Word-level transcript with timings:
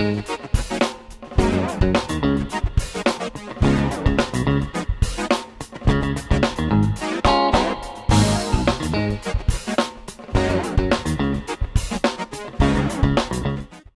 Thank 0.00 0.28
you. 0.30 0.69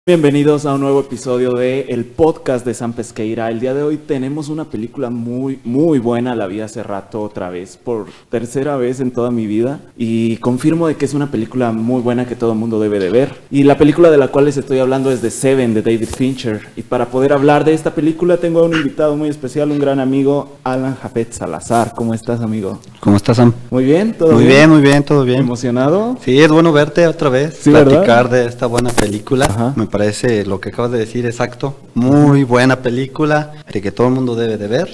Bienvenidos 0.05 0.65
a 0.65 0.73
un 0.73 0.81
nuevo 0.81 0.99
episodio 0.99 1.53
de 1.53 1.85
el 1.87 2.03
podcast 2.03 2.65
de 2.65 2.73
San 2.73 2.91
Pesqueira. 2.91 3.49
El 3.49 3.61
día 3.61 3.73
de 3.73 3.83
hoy 3.83 3.95
tenemos 3.95 4.49
una 4.49 4.65
película 4.65 5.09
muy, 5.09 5.61
muy 5.63 5.97
buena. 5.99 6.35
La 6.35 6.45
vi 6.47 6.59
hace 6.59 6.83
rato 6.83 7.21
otra 7.21 7.49
vez, 7.49 7.79
por 7.81 8.07
tercera 8.29 8.75
vez 8.75 8.99
en 8.99 9.11
toda 9.11 9.31
mi 9.31 9.47
vida. 9.47 9.79
Y 9.95 10.35
confirmo 10.39 10.87
de 10.89 10.97
que 10.97 11.05
es 11.05 11.13
una 11.13 11.31
película 11.31 11.71
muy 11.71 12.01
buena 12.01 12.27
que 12.27 12.35
todo 12.35 12.51
el 12.51 12.57
mundo 12.57 12.81
debe 12.81 12.99
de 12.99 13.11
ver. 13.11 13.33
Y 13.49 13.63
la 13.63 13.77
película 13.77 14.11
de 14.11 14.17
la 14.17 14.27
cual 14.27 14.43
les 14.43 14.57
estoy 14.57 14.79
hablando 14.79 15.09
es 15.09 15.21
de 15.21 15.31
Seven, 15.31 15.73
de 15.73 15.81
David 15.81 16.09
Fincher. 16.09 16.67
Y 16.75 16.81
para 16.81 17.05
poder 17.05 17.31
hablar 17.31 17.63
de 17.63 17.73
esta 17.73 17.95
película 17.95 18.35
tengo 18.35 18.59
a 18.59 18.63
un 18.63 18.73
invitado 18.73 19.15
muy 19.15 19.29
especial, 19.29 19.71
un 19.71 19.79
gran 19.79 20.01
amigo, 20.01 20.57
Alan 20.65 20.97
Japet 20.97 21.31
Salazar. 21.31 21.93
¿Cómo 21.95 22.13
estás, 22.13 22.41
amigo? 22.41 22.77
¿Cómo 22.99 23.15
estás, 23.15 23.37
Sam? 23.37 23.53
Muy 23.71 23.85
bien, 23.85 24.13
todo 24.17 24.33
Muy 24.33 24.47
bien, 24.47 24.69
muy 24.69 24.81
bien, 24.81 25.01
todo 25.03 25.23
bien. 25.23 25.39
¿Emocionado? 25.39 26.17
Sí, 26.25 26.41
es 26.41 26.49
bueno 26.51 26.73
verte 26.73 27.07
otra 27.07 27.29
vez, 27.29 27.57
Sí, 27.57 27.71
¿verdad? 27.71 27.89
platicar 27.89 28.29
de 28.29 28.47
esta 28.47 28.65
buena 28.65 28.89
película. 28.89 29.45
Ajá. 29.45 29.73
Me 29.77 29.92
parece 29.97 30.43
lo 30.43 30.59
que 30.59 30.69
acabas 30.69 30.91
de 30.91 30.97
decir 30.97 31.23
exacto. 31.27 31.75
Muy 31.93 32.43
buena 32.43 32.77
película 32.81 33.51
de 33.71 33.79
que 33.79 33.91
todo 33.91 34.07
el 34.07 34.13
mundo 34.15 34.35
debe 34.35 34.57
de 34.57 34.67
ver. 34.67 34.89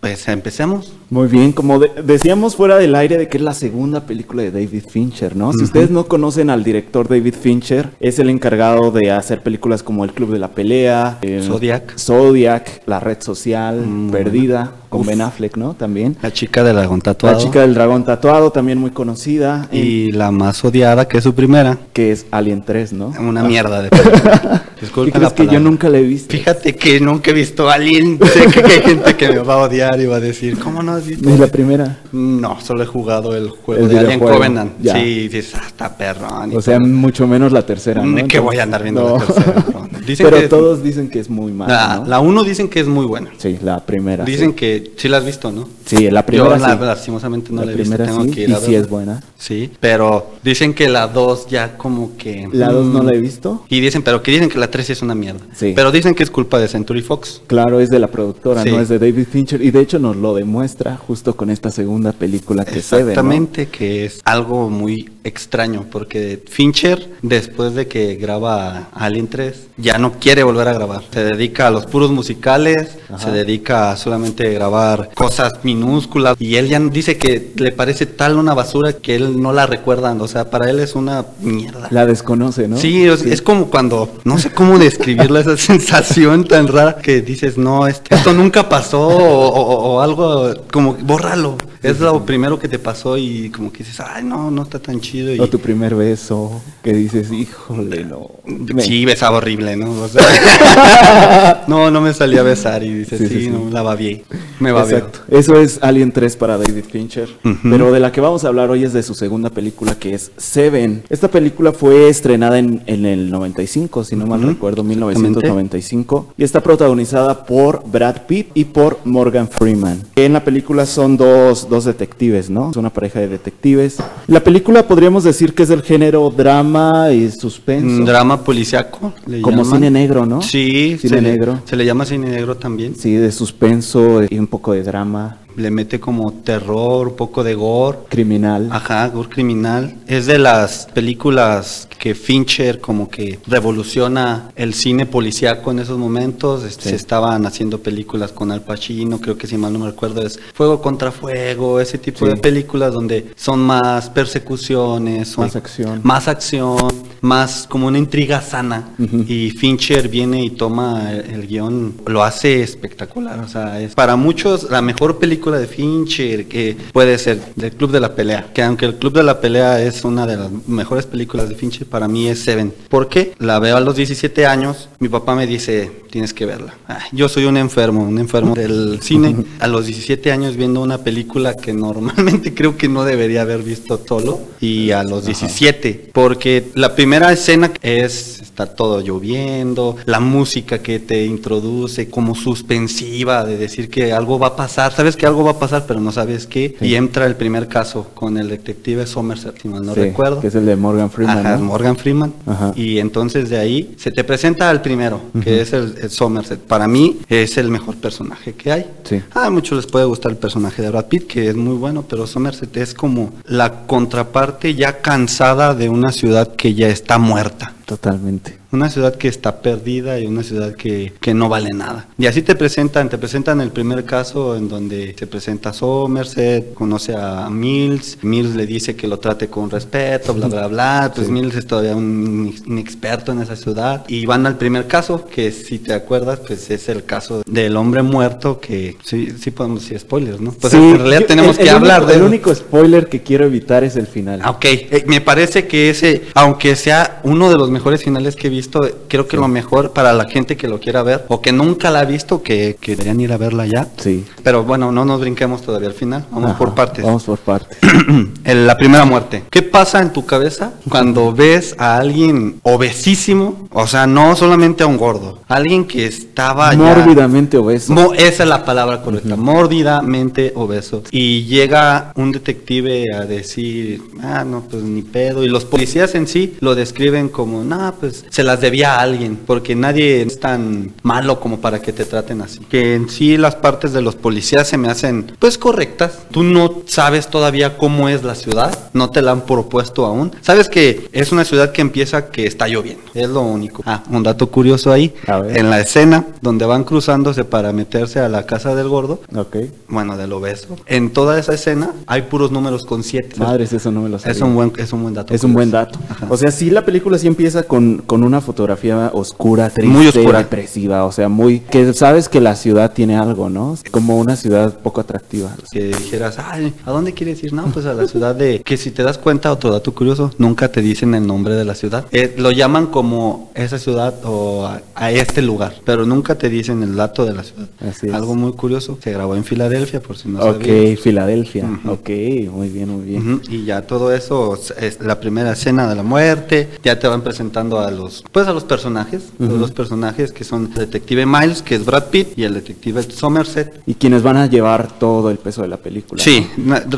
Pues 0.00 0.28
empecemos. 0.28 0.94
Muy 1.10 1.28
bien, 1.28 1.52
como 1.52 1.78
de- 1.78 1.90
decíamos 2.02 2.56
fuera 2.56 2.76
del 2.78 2.94
aire 2.94 3.18
de 3.18 3.28
que 3.28 3.36
es 3.38 3.42
la 3.42 3.52
segunda 3.52 4.00
película 4.06 4.42
de 4.42 4.50
David 4.50 4.84
Fincher, 4.88 5.36
¿no? 5.36 5.52
Si 5.52 5.62
ustedes 5.64 5.90
no 5.90 6.06
conocen 6.06 6.48
al 6.48 6.64
director 6.64 7.06
David 7.08 7.34
Fincher, 7.34 7.90
es 8.00 8.18
el 8.18 8.30
encargado 8.30 8.90
de 8.92 9.10
hacer 9.10 9.42
películas 9.42 9.82
como 9.82 10.04
El 10.04 10.12
Club 10.12 10.32
de 10.32 10.38
la 10.38 10.48
Pelea, 10.48 11.18
eh, 11.20 11.42
Zodiac. 11.46 11.98
Zodiac, 11.98 12.82
La 12.86 13.00
Red 13.00 13.18
Social, 13.20 13.84
Mm. 13.86 14.10
Perdida, 14.10 14.72
con 14.90 15.00
Uf. 15.00 15.06
Ben 15.06 15.22
Affleck, 15.22 15.56
¿no? 15.56 15.72
También. 15.72 16.16
La 16.20 16.30
chica 16.32 16.62
del 16.62 16.76
dragón 16.76 17.00
tatuado. 17.00 17.38
La 17.38 17.42
chica 17.42 17.60
del 17.62 17.72
dragón 17.72 18.04
tatuado, 18.04 18.50
también 18.52 18.76
muy 18.76 18.90
conocida, 18.90 19.68
y 19.72 20.12
la 20.12 20.30
más 20.30 20.62
odiada, 20.64 21.08
que 21.08 21.16
es 21.18 21.24
su 21.24 21.34
primera. 21.34 21.78
que 21.94 22.12
es 22.12 22.26
Alien 22.30 22.62
3, 22.64 22.92
¿no? 22.92 23.14
Una 23.18 23.42
mierda 23.42 23.80
de 23.82 23.88
película. 23.90 24.64
¿Qué 24.74 24.80
Disculpa 24.86 25.18
crees 25.18 25.32
que 25.34 25.46
yo 25.46 25.60
nunca 25.60 25.88
la 25.88 25.98
he 25.98 26.02
visto? 26.02 26.32
Fíjate 26.36 26.74
que 26.74 27.00
nunca 27.00 27.30
he 27.30 27.34
visto 27.34 27.68
a 27.70 27.74
alguien. 27.74 28.18
Sé 28.32 28.46
que 28.50 28.60
hay 28.66 28.80
gente 28.82 29.14
que 29.16 29.28
me 29.28 29.38
va 29.38 29.54
a 29.54 29.56
odiar 29.68 30.00
y 30.00 30.06
va 30.06 30.16
a 30.16 30.20
decir, 30.20 30.58
¿cómo 30.58 30.82
no 30.82 30.92
has 30.92 31.06
visto? 31.06 31.28
Ni 31.28 31.36
la 31.38 31.46
primera. 31.48 31.98
No, 32.12 32.58
solo 32.60 32.82
he 32.82 32.86
jugado 32.86 33.36
el 33.36 33.50
juego 33.50 33.82
El 33.84 33.88
de 33.90 33.98
Alien 33.98 34.18
Covenant. 34.20 34.72
ya. 34.82 34.94
Sí, 34.94 35.28
dices, 35.28 35.52
ah, 35.54 35.62
está 35.66 35.96
perrón. 35.96 36.56
O 36.56 36.60
sea, 36.62 36.78
todo. 36.78 36.88
mucho 36.88 37.26
menos 37.26 37.52
la 37.52 37.64
tercera, 37.64 38.02
¿no? 38.02 38.10
Ni 38.22 38.22
que 38.26 38.38
voy 38.40 38.56
a 38.58 38.62
andar 38.64 38.82
viendo 38.82 39.02
No. 39.06 39.18
la 39.18 39.26
tercera. 39.26 39.64
no. 39.74 39.90
Dicen 40.06 40.26
Pero 40.26 40.40
que- 40.40 40.48
todos 40.48 40.82
dicen 40.82 41.10
que 41.10 41.20
es 41.20 41.28
muy 41.28 41.52
mala, 41.52 41.74
La, 41.74 41.96
¿no? 41.96 42.06
la 42.06 42.20
uno 42.20 42.42
dicen 42.42 42.68
que 42.68 42.80
es 42.80 42.86
muy 42.86 43.04
buena. 43.04 43.30
Sí, 43.36 43.58
la 43.62 43.84
primera. 43.84 44.24
Dicen 44.24 44.50
sí. 44.50 44.56
que 44.56 44.79
sí 44.96 45.08
la 45.08 45.18
has 45.18 45.24
visto, 45.24 45.50
¿no? 45.52 45.68
Sí, 45.84 46.10
la 46.10 46.24
primera 46.24 46.56
Yo 46.56 46.56
la, 46.56 46.74
sí. 46.78 46.84
lastimosamente 46.84 47.52
no 47.52 47.60
la, 47.60 47.66
la 47.66 47.72
he 47.72 47.74
visto. 47.76 47.96
primera 47.96 48.10
Tengo 48.10 48.24
sí, 48.24 48.30
que 48.30 48.40
ir 48.42 48.48
y 48.50 48.52
a 48.52 48.56
sí 48.56 48.62
verla. 48.66 48.78
es 48.78 48.88
buena. 48.88 49.22
Sí, 49.38 49.70
pero 49.80 50.30
dicen 50.42 50.74
que 50.74 50.88
la 50.88 51.08
dos 51.08 51.46
ya 51.48 51.76
como 51.76 52.16
que... 52.16 52.48
La 52.52 52.70
dos 52.70 52.86
no 52.86 53.02
mm, 53.02 53.06
la 53.06 53.14
he 53.14 53.18
visto. 53.18 53.64
Y 53.68 53.80
dicen, 53.80 54.02
pero 54.02 54.22
que 54.22 54.30
dicen 54.32 54.48
que 54.48 54.58
la 54.58 54.70
tres 54.70 54.86
sí 54.86 54.92
es 54.92 55.02
una 55.02 55.14
mierda. 55.14 55.40
Sí. 55.54 55.72
Pero 55.74 55.90
dicen 55.92 56.14
que 56.14 56.22
es 56.22 56.30
culpa 56.30 56.58
de 56.58 56.68
Century 56.68 57.02
Fox. 57.02 57.42
Claro, 57.46 57.80
es 57.80 57.88
de 57.90 57.98
la 57.98 58.08
productora, 58.08 58.62
Sí. 58.62 58.70
no 58.70 58.80
es 58.80 58.88
de 58.88 58.98
David 58.98 59.26
Fincher. 59.30 59.62
Y 59.62 59.70
de 59.70 59.80
hecho 59.80 59.98
nos 59.98 60.16
lo 60.16 60.34
demuestra 60.34 60.96
justo 60.96 61.36
con 61.36 61.50
esta 61.50 61.70
segunda 61.70 62.12
película 62.12 62.64
que 62.64 62.82
se 62.82 62.96
ve, 62.96 63.02
¿no? 63.02 63.08
Exactamente, 63.10 63.66
que 63.68 64.04
es 64.04 64.20
algo 64.24 64.68
muy 64.70 65.10
extraño, 65.24 65.86
porque 65.90 66.42
Fincher, 66.48 67.10
después 67.22 67.74
de 67.74 67.86
que 67.88 68.14
graba 68.16 68.88
Alien 68.92 69.28
3, 69.28 69.68
ya 69.76 69.98
no 69.98 70.12
quiere 70.20 70.42
volver 70.42 70.68
a 70.68 70.72
grabar. 70.74 71.02
Se 71.12 71.24
dedica 71.24 71.66
a 71.66 71.70
los 71.70 71.86
puros 71.86 72.10
musicales, 72.10 72.98
Ajá. 73.08 73.18
se 73.18 73.30
dedica 73.30 73.90
a 73.92 73.96
solamente 73.96 74.50
grabar 74.52 74.69
cosas 75.14 75.52
minúsculas, 75.62 76.36
y 76.38 76.56
él 76.56 76.68
ya 76.68 76.78
dice 76.80 77.18
que 77.18 77.52
le 77.56 77.72
parece 77.72 78.06
tal 78.06 78.36
una 78.36 78.54
basura 78.54 78.92
que 78.94 79.14
él 79.16 79.40
no 79.40 79.52
la 79.52 79.66
recuerda, 79.66 80.12
o 80.18 80.28
sea, 80.28 80.50
para 80.50 80.70
él 80.70 80.80
es 80.80 80.94
una 80.94 81.24
mierda. 81.40 81.88
La 81.90 82.06
desconoce, 82.06 82.68
¿no? 82.68 82.76
Sí, 82.76 83.04
es, 83.06 83.22
es 83.22 83.42
como 83.42 83.66
cuando, 83.70 84.08
no 84.24 84.38
sé 84.38 84.50
cómo 84.52 84.78
describirla, 84.78 85.40
esa 85.40 85.56
sensación 85.90 86.44
tan 86.44 86.68
rara 86.68 86.96
que 86.96 87.20
dices, 87.22 87.58
no, 87.58 87.86
esto, 87.86 88.14
esto 88.14 88.32
nunca 88.32 88.68
pasó 88.68 89.00
o, 89.08 89.48
o- 89.48 89.94
o 89.96 90.00
algo 90.00 90.54
como, 90.72 90.94
bórralo. 90.94 91.56
Es 91.82 91.98
lo 91.98 92.24
primero 92.26 92.58
que 92.58 92.68
te 92.68 92.78
pasó 92.78 93.16
y 93.16 93.48
como 93.50 93.72
que 93.72 93.78
dices, 93.78 94.00
ay, 94.00 94.22
no, 94.22 94.50
no 94.50 94.62
está 94.64 94.78
tan 94.78 95.00
chido. 95.00 95.34
Y, 95.34 95.40
O 95.40 95.48
tu 95.48 95.58
primer 95.58 95.94
beso, 95.94 96.60
que 96.82 96.92
dices, 96.92 97.32
híjole, 97.32 98.04
no. 98.04 98.28
Me- 98.44 98.82
Sí, 98.82 99.04
besaba 99.06 99.38
horrible, 99.38 99.76
¿no? 99.76 99.90
O 99.90 100.08
sea, 100.08 101.64
no, 101.68 101.90
no 101.90 102.00
me 102.00 102.12
salía 102.12 102.40
a 102.40 102.42
besar 102.42 102.82
y 102.82 102.92
dices, 102.92 103.18
Sí, 103.18 103.28
sí, 103.28 103.34
sí, 103.34 103.40
sí. 103.44 103.50
no, 103.50 103.70
la 103.70 103.82
va 103.82 103.94
bien, 103.96 104.22
me 104.58 104.72
va 104.72 104.84
bien. 104.84 105.04
Eso 105.30 105.56
es 105.58 105.78
Alien 105.82 106.12
3 106.12 106.36
para 106.36 106.58
David 106.58 106.84
Fincher. 106.90 107.28
Pero 107.62 107.92
de 107.92 108.00
la 108.00 108.12
que 108.12 108.20
vamos 108.20 108.44
a 108.44 108.48
hablar 108.48 108.70
hoy 108.70 108.84
es 108.84 108.92
de 108.92 109.02
su 109.02 109.14
segunda 109.14 109.50
película, 109.50 109.94
que 109.98 110.14
es 110.14 110.32
Seven. 110.36 111.04
Esta 111.08 111.28
película 111.28 111.72
fue 111.72 112.08
estrenada 112.08 112.58
en, 112.58 112.82
en 112.86 113.06
el 113.06 113.30
95, 113.30 114.04
si 114.04 114.16
no 114.16 114.26
mal 114.26 114.40
Ujú. 114.40 114.50
recuerdo, 114.50 114.84
1995. 114.84 116.34
Y 116.36 116.44
está 116.44 116.62
protagonizada 116.62 117.44
por 117.44 117.82
Brad 117.90 118.22
Pitt 118.26 118.48
y 118.54 118.64
por 118.66 118.98
Morgan 119.04 119.48
Freeman. 119.48 120.02
En 120.16 120.32
la 120.34 120.44
película 120.44 120.84
son 120.86 121.16
dos, 121.16 121.68
dos 121.70 121.86
detectives, 121.86 122.50
¿no? 122.50 122.70
Es 122.70 122.76
una 122.76 122.90
pareja 122.90 123.20
de 123.20 123.28
detectives. 123.28 123.96
La 124.26 124.40
película 124.44 124.86
podríamos 124.86 125.24
decir 125.24 125.54
que 125.54 125.62
es 125.62 125.70
del 125.70 125.82
género 125.82 126.28
drama 126.28 127.10
y 127.12 127.30
suspenso. 127.30 127.86
Un 127.86 128.04
drama 128.04 128.44
policiaco, 128.44 129.14
le 129.26 129.40
Como 129.40 129.58
llaman. 129.62 129.72
cine 129.78 129.90
negro, 129.90 130.26
¿no? 130.26 130.42
Sí, 130.42 130.98
Cine 131.00 131.16
se 131.16 131.22
le- 131.22 131.30
negro. 131.32 131.58
se 131.64 131.76
le 131.76 131.84
llama 131.86 132.04
cine 132.04 132.28
negro 132.28 132.56
también. 132.56 132.94
Sí, 132.96 133.14
de 133.14 133.32
suspenso 133.32 134.20
y 134.28 134.38
un 134.38 134.46
poco 134.46 134.72
de 134.72 134.82
drama 134.82 135.38
Le 135.56 135.70
mete 135.70 136.00
como 136.00 136.32
terror, 136.32 137.08
un 137.08 137.16
poco 137.16 137.42
de 137.44 137.54
gore. 137.54 137.98
criminal. 138.08 138.68
Ajá, 138.72 139.08
gore 139.08 139.28
criminal. 139.28 139.96
Es 140.06 140.26
de 140.26 140.38
las 140.38 140.86
películas 140.94 141.88
que 141.98 142.14
Fincher 142.14 142.80
como 142.80 143.08
que 143.10 143.38
revoluciona 143.46 144.50
el 144.56 144.72
cine 144.74 145.06
policíaco 145.06 145.70
en 145.70 145.80
esos 145.80 145.98
momentos. 145.98 146.64
Este, 146.64 146.80
Sí. 146.84 146.88
Se 146.90 146.96
estaban 146.96 147.44
haciendo 147.46 147.80
películas 147.82 148.32
con 148.32 148.50
Al 148.50 148.62
Pacino, 148.62 149.20
creo 149.20 149.36
que 149.36 149.46
si 149.46 149.56
mal 149.58 149.72
no 149.72 149.78
me 149.80 149.86
recuerdo 149.86 150.22
es 150.26 150.38
Fuego 150.54 150.80
contra 150.80 151.10
Fuego, 151.12 151.78
ese 151.80 151.98
tipo 151.98 152.20
Sí. 152.20 152.26
de 152.26 152.36
películas 152.36 152.92
donde 152.92 153.32
son 153.36 153.60
más 153.60 154.08
persecuciones, 154.10 155.28
son 155.28 155.44
Más 155.46 155.56
acción. 155.56 156.00
más 156.02 156.28
acción, 156.28 156.78
más 157.20 157.66
como 157.68 157.86
una 157.86 157.98
intriga 157.98 158.40
sana. 158.40 158.88
Y 159.26 159.50
Fincher 159.50 160.08
viene 160.08 160.42
y 160.42 160.50
toma 160.50 161.12
el, 161.12 161.30
el 161.30 161.46
guion, 161.46 161.94
lo 162.06 162.22
hace 162.22 162.62
espectacular. 162.62 163.40
O 163.40 163.48
sea, 163.48 163.80
es 163.80 163.94
para 163.94 164.16
muchos 164.16 164.70
la 164.70 164.80
mejor 164.82 165.18
película 165.18 165.39
de 165.40 165.66
Fincher 165.66 166.46
que 166.46 166.76
puede 166.92 167.16
ser 167.16 167.40
del 167.56 167.72
Club 167.72 167.90
de 167.92 168.00
la 168.00 168.14
Pelea. 168.14 168.52
Que 168.52 168.62
aunque 168.62 168.84
el 168.84 168.96
Club 168.96 169.14
de 169.14 169.22
la 169.22 169.40
Pelea 169.40 169.82
es 169.82 170.04
una 170.04 170.26
de 170.26 170.36
las 170.36 170.50
mejores 170.66 171.06
películas 171.06 171.48
de 171.48 171.54
Fincher, 171.54 171.86
para 171.86 172.08
mí 172.08 172.28
es 172.28 172.40
Seven. 172.40 172.74
¿Por 172.88 173.08
qué? 173.08 173.32
La 173.38 173.58
veo 173.58 173.76
a 173.76 173.80
los 173.80 173.96
17 173.96 174.46
años, 174.46 174.90
mi 174.98 175.08
papá 175.08 175.34
me 175.34 175.46
dice, 175.46 175.90
tienes 176.10 176.34
que 176.34 176.44
verla. 176.44 176.74
Ah, 176.86 177.00
yo 177.12 177.28
soy 177.28 177.44
un 177.46 177.56
enfermo, 177.56 178.02
un 178.02 178.18
enfermo 178.18 178.54
del 178.54 179.00
cine. 179.00 179.36
A 179.60 179.66
los 179.66 179.86
17 179.86 180.30
años 180.32 180.56
viendo 180.56 180.82
una 180.82 180.98
película 180.98 181.56
que 181.56 181.72
normalmente 181.72 182.52
creo 182.54 182.76
que 182.76 182.88
no 182.88 183.04
debería 183.04 183.42
haber 183.42 183.62
visto 183.62 184.00
solo. 184.06 184.40
Y 184.60 184.90
a 184.90 185.02
los 185.04 185.24
17, 185.24 186.10
porque 186.12 186.70
la 186.74 186.94
primera 186.94 187.32
escena 187.32 187.72
es, 187.80 188.40
está 188.42 188.66
todo 188.66 189.00
lloviendo, 189.00 189.96
la 190.04 190.20
música 190.20 190.82
que 190.82 190.98
te 190.98 191.24
introduce 191.24 192.10
como 192.10 192.34
suspensiva 192.34 193.44
de 193.44 193.56
decir 193.56 193.88
que 193.88 194.12
algo 194.12 194.38
va 194.38 194.48
a 194.48 194.56
pasar, 194.56 194.92
sabes 194.92 195.16
que 195.16 195.26
algo 195.30 195.44
va 195.44 195.52
a 195.52 195.58
pasar, 195.58 195.84
pero 195.86 196.00
no 196.00 196.12
sabes 196.12 196.46
qué. 196.46 196.76
Sí. 196.78 196.86
Y 196.86 196.94
entra 196.94 197.26
el 197.26 197.36
primer 197.36 197.68
caso 197.68 198.08
con 198.14 198.36
el 198.38 198.48
detective 198.48 199.06
Somerset, 199.06 199.60
si 199.60 199.68
mal 199.68 199.84
no 199.84 199.94
Sí, 199.94 200.00
recuerdo. 200.00 200.40
Que 200.40 200.48
es 200.48 200.54
el 200.54 200.66
de 200.66 200.76
Morgan 200.76 201.10
Freeman. 201.10 201.38
Ajá, 201.38 201.56
¿no? 201.56 201.64
Morgan 201.64 201.96
Freeman. 201.96 202.32
Ajá. 202.46 202.72
Y 202.76 202.98
entonces 202.98 203.48
de 203.50 203.58
ahí 203.58 203.94
se 203.96 204.10
te 204.10 204.24
presenta 204.24 204.68
al 204.70 204.82
primero, 204.82 205.20
que 205.42 205.60
es 205.60 205.72
el, 205.72 205.96
el 206.02 206.10
Somerset. 206.10 206.60
Para 206.60 206.86
mí 206.86 207.18
es 207.28 207.56
el 207.56 207.70
mejor 207.70 207.96
personaje 207.96 208.54
que 208.54 208.72
hay. 208.72 208.86
Sí. 209.04 209.22
A 209.32 209.50
muchos 209.50 209.76
les 209.76 209.86
puede 209.86 210.04
gustar 210.04 210.32
el 210.32 210.38
personaje 210.38 210.82
de 210.82 210.90
Brad 210.90 211.06
Pitt, 211.06 211.26
que 211.26 211.48
es 211.48 211.56
muy 211.56 211.76
bueno, 211.76 212.04
pero 212.08 212.26
Somerset 212.26 212.76
es 212.76 212.94
como 212.94 213.32
la 213.46 213.86
contraparte 213.86 214.74
ya 214.74 215.00
cansada 215.00 215.74
de 215.74 215.88
una 215.88 216.12
ciudad 216.12 216.54
que 216.56 216.74
ya 216.74 216.88
está 216.88 217.18
muerta. 217.18 217.74
Totalmente. 217.90 218.56
Una 218.70 218.88
ciudad 218.88 219.16
que 219.16 219.26
está 219.26 219.62
perdida 219.62 220.20
y 220.20 220.26
una 220.26 220.44
ciudad 220.44 220.74
que, 220.76 221.12
que 221.20 221.34
no 221.34 221.48
vale 221.48 221.70
nada. 221.74 222.06
Y 222.18 222.26
así 222.26 222.40
te 222.40 222.54
presentan, 222.54 223.08
te 223.08 223.18
presentan 223.18 223.60
el 223.60 223.72
primer 223.72 224.04
caso 224.04 224.54
en 224.56 224.68
donde 224.68 225.16
se 225.18 225.26
presenta 225.26 225.72
Somerset, 225.72 226.72
conoce 226.74 227.16
a 227.16 227.50
Mills, 227.50 228.18
Mills 228.22 228.54
le 228.54 228.66
dice 228.66 228.94
que 228.94 229.08
lo 229.08 229.18
trate 229.18 229.48
con 229.48 229.70
respeto, 229.70 230.32
bla, 230.34 230.46
bla, 230.46 230.68
bla. 230.68 231.12
Pues 231.16 231.26
Sí. 231.26 231.32
Mills 231.32 231.56
es 231.56 231.66
todavía 231.66 231.96
un 231.96 232.54
inexperto 232.64 233.32
en 233.32 233.42
esa 233.42 233.56
ciudad. 233.56 234.04
Y 234.06 234.24
van 234.24 234.46
al 234.46 234.56
primer 234.56 234.86
caso, 234.86 235.26
que 235.26 235.50
si 235.50 235.80
te 235.80 235.92
acuerdas, 235.92 236.38
pues 236.46 236.70
es 236.70 236.88
el 236.88 237.02
caso 237.04 237.42
del 237.46 237.76
hombre 237.76 238.02
muerto, 238.02 238.60
que 238.60 238.96
sí, 239.02 239.32
sí 239.36 239.50
podemos 239.50 239.80
decir 239.82 239.98
spoilers, 239.98 240.40
¿no? 240.40 240.52
Pues 240.52 240.72
Sí, 240.72 240.78
en 240.78 240.96
realidad 240.98 241.22
tenemos 241.26 241.58
el- 241.58 241.64
que 241.64 241.70
el 241.70 241.74
hablar 241.76 242.02
único- 242.02 242.12
de 242.12 242.18
El 242.18 242.22
único 242.22 242.54
spoiler 242.54 243.08
que 243.08 243.20
quiero 243.24 243.46
evitar 243.46 243.82
es 243.82 243.96
el 243.96 244.06
final. 244.06 244.38
Ah, 244.44 244.50
Ok, 244.50 244.64
Eh, 244.66 245.04
me 245.08 245.20
parece 245.20 245.66
que 245.66 245.90
ese, 245.90 246.22
aunque 246.34 246.76
sea 246.76 247.20
uno 247.24 247.50
de 247.50 247.56
los 247.56 247.68
mejores 247.68 247.79
finales 248.02 248.36
que 248.36 248.46
he 248.46 248.50
visto. 248.50 248.80
Creo 249.08 249.26
que 249.26 249.36
lo 249.36 249.48
mejor 249.48 249.92
para 249.92 250.12
la 250.12 250.26
gente 250.28 250.56
que 250.56 250.68
lo 250.68 250.78
quiera 250.80 251.02
ver 251.02 251.24
o 251.28 251.40
que 251.40 251.52
nunca 251.52 251.90
la 251.90 252.00
ha 252.00 252.04
visto, 252.04 252.42
que, 252.42 252.76
que 252.80 252.92
deberían 252.92 253.20
ir 253.20 253.32
a 253.32 253.36
verla 253.36 253.66
ya. 253.66 253.88
Sí. 253.96 254.24
Pero 254.42 254.64
bueno, 254.64 254.92
no 254.92 255.04
nos 255.04 255.20
brinquemos 255.20 255.62
todavía 255.62 255.88
al 255.88 255.94
final. 255.94 256.24
Vamos 256.30 256.50
Ajá, 256.50 256.58
por 256.58 256.74
partes. 256.74 257.04
Vamos 257.04 257.24
por 257.24 257.38
partes. 257.38 257.78
La 258.44 258.76
primera 258.76 259.04
muerte. 259.04 259.44
¿Qué 259.50 259.62
pasa 259.62 260.00
en 260.02 260.12
tu 260.12 260.24
cabeza 260.26 260.72
cuando 260.88 261.32
ves 261.32 261.74
a 261.78 261.96
alguien 261.96 262.60
obesísimo? 262.62 263.68
O 263.72 263.86
sea, 263.86 264.06
no 264.06 264.34
solamente 264.36 264.82
a 264.82 264.86
un 264.86 264.96
gordo, 264.96 265.40
alguien 265.48 265.84
que 265.86 266.06
estaba 266.06 266.72
ya- 266.72 266.78
Mórbidamente 266.78 267.56
obeso. 267.56 267.92
Mo- 267.92 268.14
esa 268.14 268.42
es 268.42 268.48
la 268.48 268.64
palabra 268.64 269.02
correcta, 269.02 269.36
mórbidamente 269.36 270.52
obeso. 270.56 271.02
Y 271.10 271.44
llega 271.44 272.12
un 272.16 272.32
detective 272.32 273.06
a 273.14 273.24
decir, 273.24 274.02
ah, 274.22 274.44
no, 274.44 274.62
pues 274.62 274.82
ni 274.82 275.02
pedo. 275.02 275.44
Y 275.44 275.48
los 275.48 275.64
policías 275.64 276.14
en 276.14 276.26
sí 276.26 276.56
lo 276.60 276.74
describen 276.74 277.28
como, 277.28 277.62
no, 277.70 277.94
pues 277.98 278.24
se 278.28 278.42
las 278.42 278.60
debía 278.60 278.96
a 278.96 279.00
alguien, 279.00 279.38
porque 279.46 279.74
nadie 279.74 280.22
es 280.22 280.40
tan 280.40 280.92
malo 281.02 281.40
como 281.40 281.60
para 281.60 281.80
que 281.80 281.92
te 281.92 282.04
traten 282.04 282.42
así. 282.42 282.58
Que 282.68 282.94
en 282.94 283.08
sí 283.08 283.36
las 283.36 283.54
partes 283.54 283.92
de 283.92 284.02
los 284.02 284.16
policías 284.16 284.68
se 284.68 284.76
me 284.76 284.88
hacen, 284.88 285.32
pues 285.38 285.56
correctas. 285.56 286.18
Tú 286.30 286.42
no 286.42 286.82
sabes 286.86 287.28
todavía 287.28 287.78
cómo 287.78 288.08
es 288.08 288.22
la 288.24 288.34
ciudad, 288.34 288.76
no 288.92 289.10
te 289.10 289.22
la 289.22 289.32
han 289.32 289.42
propuesto 289.42 290.04
aún. 290.04 290.32
Sabes 290.40 290.68
que 290.68 291.08
es 291.12 291.32
una 291.32 291.44
ciudad 291.44 291.72
que 291.72 291.80
empieza 291.80 292.30
que 292.30 292.46
está 292.46 292.66
lloviendo, 292.68 293.02
es 293.14 293.28
lo 293.28 293.40
único. 293.42 293.82
Ah, 293.86 294.02
un 294.10 294.22
dato 294.22 294.50
curioso 294.50 294.92
ahí, 294.92 295.14
A 295.26 295.40
ver. 295.40 295.56
en 295.56 295.70
la 295.70 295.80
escena 295.80 296.26
donde 296.42 296.66
van 296.66 296.84
cruzándose 296.84 297.44
para 297.44 297.72
meterse 297.72 298.20
a 298.20 298.28
la 298.28 298.46
casa 298.46 298.74
del 298.74 298.88
gordo, 298.88 299.20
Ok. 299.34 299.56
bueno, 299.88 300.16
del 300.16 300.32
obeso. 300.32 300.76
En 300.86 301.10
toda 301.10 301.38
esa 301.38 301.54
escena 301.54 301.92
hay 302.06 302.22
puros 302.22 302.50
números 302.50 302.84
con 302.84 303.02
siete. 303.02 303.36
Madres, 303.38 303.72
eso 303.72 303.90
no 303.90 304.02
me 304.02 304.08
lo 304.08 304.18
sabía. 304.18 304.32
es 304.32 304.40
un 304.40 304.54
buen, 304.54 304.72
es 304.76 304.92
un 304.92 305.02
buen 305.02 305.14
dato. 305.14 305.32
Es 305.34 305.44
un 305.44 305.52
buen 305.52 305.70
dato. 305.70 305.98
Ajá. 306.08 306.26
O 306.28 306.36
sea, 306.36 306.50
sí, 306.50 306.70
la 306.70 306.84
película 306.84 307.18
sí 307.18 307.26
empieza 307.26 307.49
con, 307.66 307.98
con 308.06 308.22
una 308.24 308.40
fotografía 308.40 309.10
oscura, 309.12 309.70
triste, 309.70 309.90
Muy 309.92 310.06
oscura. 310.06 310.38
depresiva. 310.38 311.04
O 311.04 311.12
sea, 311.12 311.28
muy. 311.28 311.60
Que 311.60 311.92
sabes 311.92 312.28
que 312.28 312.40
la 312.40 312.56
ciudad 312.56 312.92
tiene 312.92 313.16
algo, 313.16 313.48
¿no? 313.50 313.76
Como 313.90 314.18
una 314.18 314.36
ciudad 314.36 314.78
poco 314.78 315.00
atractiva. 315.00 315.50
que 315.70 315.84
dijeras, 315.88 316.38
Ay, 316.38 316.72
¿a 316.84 316.90
dónde 316.90 317.12
quieres 317.14 317.42
ir? 317.44 317.52
No, 317.52 317.64
pues 317.66 317.86
a 317.86 317.94
la 317.94 318.06
ciudad 318.06 318.34
de... 318.34 318.62
Que 318.62 318.76
si 318.76 318.90
te 318.90 319.02
das 319.02 319.18
cuenta, 319.18 319.52
otro 319.52 319.70
dato 319.70 319.92
curioso, 319.94 320.30
nunca 320.38 320.68
te 320.70 320.80
dicen 320.80 321.14
el 321.14 321.26
nombre 321.26 321.54
de 321.54 321.64
la 321.64 321.74
ciudad. 321.74 322.06
Eh, 322.12 322.34
lo 322.38 322.50
llaman 322.50 322.86
como 322.86 323.50
esa 323.54 323.78
ciudad 323.78 324.14
o 324.24 324.66
a, 324.66 324.80
a 324.94 325.10
este 325.12 325.42
lugar, 325.42 325.74
pero 325.84 326.06
nunca 326.06 326.34
te 326.36 326.48
dicen 326.48 326.82
el 326.82 326.96
dato 326.96 327.24
de 327.24 327.34
la 327.34 327.42
ciudad. 327.44 327.68
Así 327.80 328.06
es. 328.08 328.14
Algo 328.14 328.34
muy 328.34 328.52
curioso, 328.52 328.98
se 329.02 329.12
grabó 329.12 329.34
en 329.36 329.44
Filadelfia, 329.44 330.00
por 330.00 330.16
si 330.16 330.28
no 330.28 330.40
ok, 330.40 330.62
sabías. 330.62 331.00
Filadelfia. 331.00 331.64
Ujú. 331.64 331.92
Ok, 331.92 332.08
muy 332.52 332.68
bien, 332.68 332.88
muy 332.88 333.04
bien. 333.04 333.34
Ujú, 333.34 333.40
Y 333.50 333.64
ya 333.64 333.82
todo 333.82 334.12
eso 334.12 334.58
es 334.78 335.00
la 335.00 335.20
primera 335.20 335.52
escena 335.52 335.88
de 335.88 335.94
la 335.94 336.02
muerte, 336.02 336.68
ya 336.82 336.98
te 336.98 337.06
van 337.08 337.22
presentando 337.40 337.80
a 337.80 337.90
los 337.90 338.22
pues 338.32 338.46
a 338.48 338.52
los 338.52 338.64
personajes, 338.64 339.30
los 339.38 339.70
personajes 339.70 340.30
que 340.30 340.44
son 340.44 340.70
el 340.74 340.74
detective 340.74 341.24
Miles, 341.24 341.62
que 341.62 341.74
es 341.74 341.86
Brad 341.86 342.08
Pitt, 342.10 342.36
y 342.36 342.44
el 342.44 342.52
detective 342.52 343.02
Somerset. 343.02 343.80
Y 343.86 343.94
quienes 343.94 344.22
van 344.22 344.36
a 344.36 344.46
llevar 344.46 344.98
todo 344.98 345.30
el 345.30 345.38
peso 345.38 345.62
de 345.62 345.68
la 345.68 345.78
película. 345.78 346.22
Sí, 346.22 346.46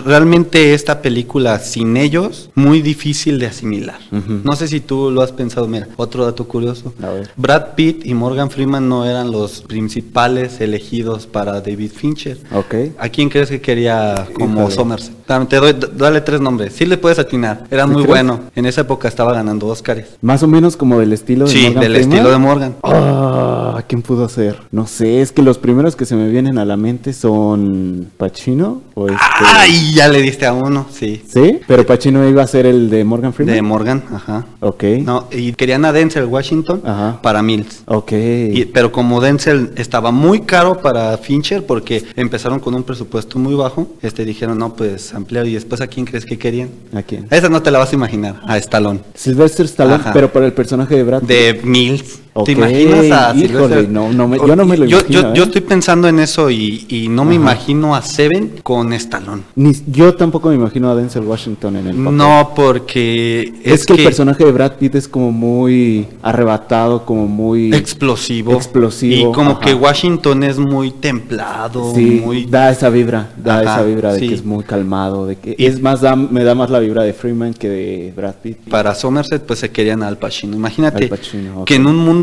realmente 0.04 0.74
esta 0.74 1.00
película 1.00 1.60
sin 1.60 1.96
ellos 1.96 2.50
muy 2.56 2.82
difícil 2.82 3.38
de 3.38 3.46
asimilar. 3.46 4.00
No 4.10 4.56
sé 4.56 4.66
si 4.66 4.80
tú 4.80 5.12
lo 5.12 5.22
has 5.22 5.30
pensado, 5.30 5.68
mira, 5.68 5.86
otro 5.96 6.24
dato 6.24 6.48
curioso. 6.48 6.92
A 7.00 7.10
ver. 7.10 7.30
Brad 7.36 7.74
Pitt 7.76 8.04
y 8.04 8.12
Morgan 8.14 8.50
Freeman 8.50 8.88
no 8.88 9.04
eran 9.04 9.30
los 9.30 9.60
principales 9.62 10.60
elegidos 10.60 11.28
para 11.28 11.60
David 11.60 11.92
Fincher. 11.94 12.38
Ok. 12.52 12.74
¿A 12.98 13.08
quién 13.10 13.28
crees 13.28 13.48
que 13.48 13.60
quería 13.60 14.26
como 14.34 14.62
Híjole. 14.62 14.74
Somerset? 14.74 15.22
Te 15.48 15.56
doy, 15.56 15.74
dale 15.96 16.20
tres 16.20 16.40
nombres. 16.40 16.74
Sí 16.74 16.84
le 16.84 16.98
puedes 16.98 17.18
atinar. 17.18 17.64
Era 17.70 17.84
¿Sí 17.84 17.90
muy 17.90 18.02
crees? 18.02 18.08
bueno. 18.08 18.40
En 18.54 18.66
esa 18.66 18.82
época 18.82 19.08
estaba 19.08 19.32
ganando 19.32 19.66
Oscars. 19.68 20.18
Más 20.32 20.42
o 20.42 20.48
menos 20.48 20.78
como 20.78 20.98
del 20.98 21.12
estilo 21.12 21.44
de 21.44 21.50
Sí, 21.52 21.62
Morgan 21.64 21.82
del 21.82 21.92
Freeman. 21.92 22.12
estilo 22.14 22.30
de 22.30 22.38
Morgan. 22.38 22.74
Ah, 22.82 23.51
¿quién 23.92 24.00
pudo 24.00 24.26
ser? 24.26 24.56
No 24.70 24.86
sé, 24.86 25.20
es 25.20 25.32
que 25.32 25.42
los 25.42 25.58
primeros 25.58 25.96
que 25.96 26.06
se 26.06 26.16
me 26.16 26.26
vienen 26.30 26.56
a 26.56 26.64
la 26.64 26.78
mente 26.78 27.12
son 27.12 28.08
Pacino 28.16 28.80
o 28.94 29.06
este... 29.06 29.18
¡Ay! 29.44 29.92
Ya 29.94 30.08
le 30.08 30.22
diste 30.22 30.46
a 30.46 30.54
uno, 30.54 30.86
sí. 30.90 31.22
¿Sí? 31.28 31.60
Pero 31.68 31.84
Pacino 31.84 32.26
iba 32.26 32.42
a 32.42 32.46
ser 32.46 32.64
el 32.64 32.88
de 32.88 33.04
Morgan 33.04 33.34
Freeman. 33.34 33.54
De 33.54 33.60
Morgan, 33.60 34.02
ajá. 34.10 34.46
Ok. 34.60 34.84
No, 35.04 35.28
y 35.30 35.52
querían 35.52 35.84
a 35.84 35.92
Denzel 35.92 36.24
Washington 36.24 36.80
Ajá. 36.86 37.20
para 37.20 37.42
Mills. 37.42 37.82
Ok. 37.84 38.12
Y- 38.12 38.64
pero 38.72 38.92
como 38.92 39.20
Denzel 39.20 39.72
estaba 39.76 40.10
muy 40.10 40.40
caro 40.40 40.80
para 40.80 41.18
Fincher 41.18 41.66
porque 41.66 42.02
empezaron 42.16 42.60
con 42.60 42.74
un 42.74 42.84
presupuesto 42.84 43.38
muy 43.38 43.54
bajo, 43.54 43.88
este 44.00 44.24
dijeron, 44.24 44.56
no, 44.56 44.72
pues 44.74 45.12
ampliar. 45.12 45.46
¿Y 45.46 45.52
después 45.52 45.82
a 45.82 45.86
quién 45.86 46.06
crees 46.06 46.24
que 46.24 46.38
querían? 46.38 46.70
¿A 46.94 47.02
quién? 47.02 47.26
Esa 47.30 47.50
no 47.50 47.60
te 47.60 47.70
la 47.70 47.78
vas 47.78 47.92
a 47.92 47.96
imaginar, 47.96 48.40
a 48.46 48.56
Stallone. 48.56 49.00
Sylvester 49.12 49.66
Stallone, 49.66 49.96
Ajá. 49.96 50.12
pero 50.14 50.32
para 50.32 50.46
el 50.46 50.54
personaje 50.54 50.96
de 50.96 51.02
Brad. 51.02 51.20
De 51.20 51.60
Mills. 51.62 52.21
¿Te 52.44 52.52
imaginas 52.52 53.10
a 53.10 53.36
híjole, 53.36 53.86
no, 53.88 54.10
no 54.10 54.26
me- 54.26 54.38
yo 54.38 54.56
no 54.56 54.64
me 54.64 54.78
lo 54.78 54.86
yo, 54.86 55.00
imagino, 55.00 55.20
Yo, 55.22 55.28
¿eh? 55.28 55.32
yo 55.34 55.42
estoy 55.44 55.60
pensando 55.60 56.08
en 56.08 56.18
eso 56.18 56.48
y, 56.50 56.86
y 56.88 57.08
no 57.08 57.24
me 57.24 57.34
Ajá. 57.34 57.42
imagino 57.42 57.94
a 57.94 58.00
Seven 58.00 58.54
con 58.62 58.92
Stallone. 58.94 59.42
Ni- 59.54 59.74
yo 59.86 60.14
tampoco 60.14 60.48
me 60.48 60.54
imagino 60.54 60.90
a 60.90 60.94
Denzel 60.94 61.24
Washington 61.24 61.76
en 61.76 61.86
el 61.88 61.96
papel. 61.96 62.16
No, 62.16 62.52
porque 62.56 63.52
Es, 63.64 63.84
que, 63.84 63.92
el 63.94 64.04
personaje 64.04 64.44
de 64.46 64.50
Brad 64.52 64.72
Pitt 64.78 64.94
es 64.94 65.08
como 65.08 65.30
muy 65.30 66.06
arrebatado, 66.22 67.04
como 67.04 67.26
muy... 67.26 67.74
explosivo. 67.74 68.54
Explosivo, 68.54 69.30
Y 69.30 69.32
como 69.34 69.50
ajá. 69.52 69.60
que 69.60 69.74
Washington 69.74 70.42
es 70.44 70.58
muy 70.58 70.90
templado, 70.90 71.92
Sí, 71.94 72.22
muy... 72.24 72.46
da 72.46 72.70
esa 72.70 72.88
vibra, 72.88 73.30
da 73.36 73.60
Ajá, 73.60 73.62
esa 73.62 73.82
vibra 73.82 74.12
de 74.14 74.20
sí. 74.20 74.28
que 74.28 74.34
es 74.34 74.44
muy 74.44 74.64
calmado, 74.64 75.26
de 75.26 75.36
que 75.36 75.54
Y- 75.58 75.66
es 75.66 75.82
más, 75.82 76.00
da- 76.00 76.16
me 76.16 76.44
da 76.44 76.54
más 76.54 76.70
la 76.70 76.78
vibra 76.78 77.02
de 77.02 77.12
Freeman 77.12 77.52
que 77.52 77.68
de 77.68 78.12
Brad 78.16 78.36
Pitt. 78.42 78.56
Para 78.70 78.94
Somerset, 78.94 79.42
pues 79.42 79.58
se 79.58 79.70
querían 79.70 80.02
a 80.02 80.08
Al 80.08 80.16
Pacino. 80.16 80.56
Imagínate 80.56 81.04
Al 81.04 81.10
Pacino, 81.10 81.60
ok. 81.60 81.66
que 81.66 81.74
en 81.74 81.86
un 81.86 81.96
mundo, 81.98 82.21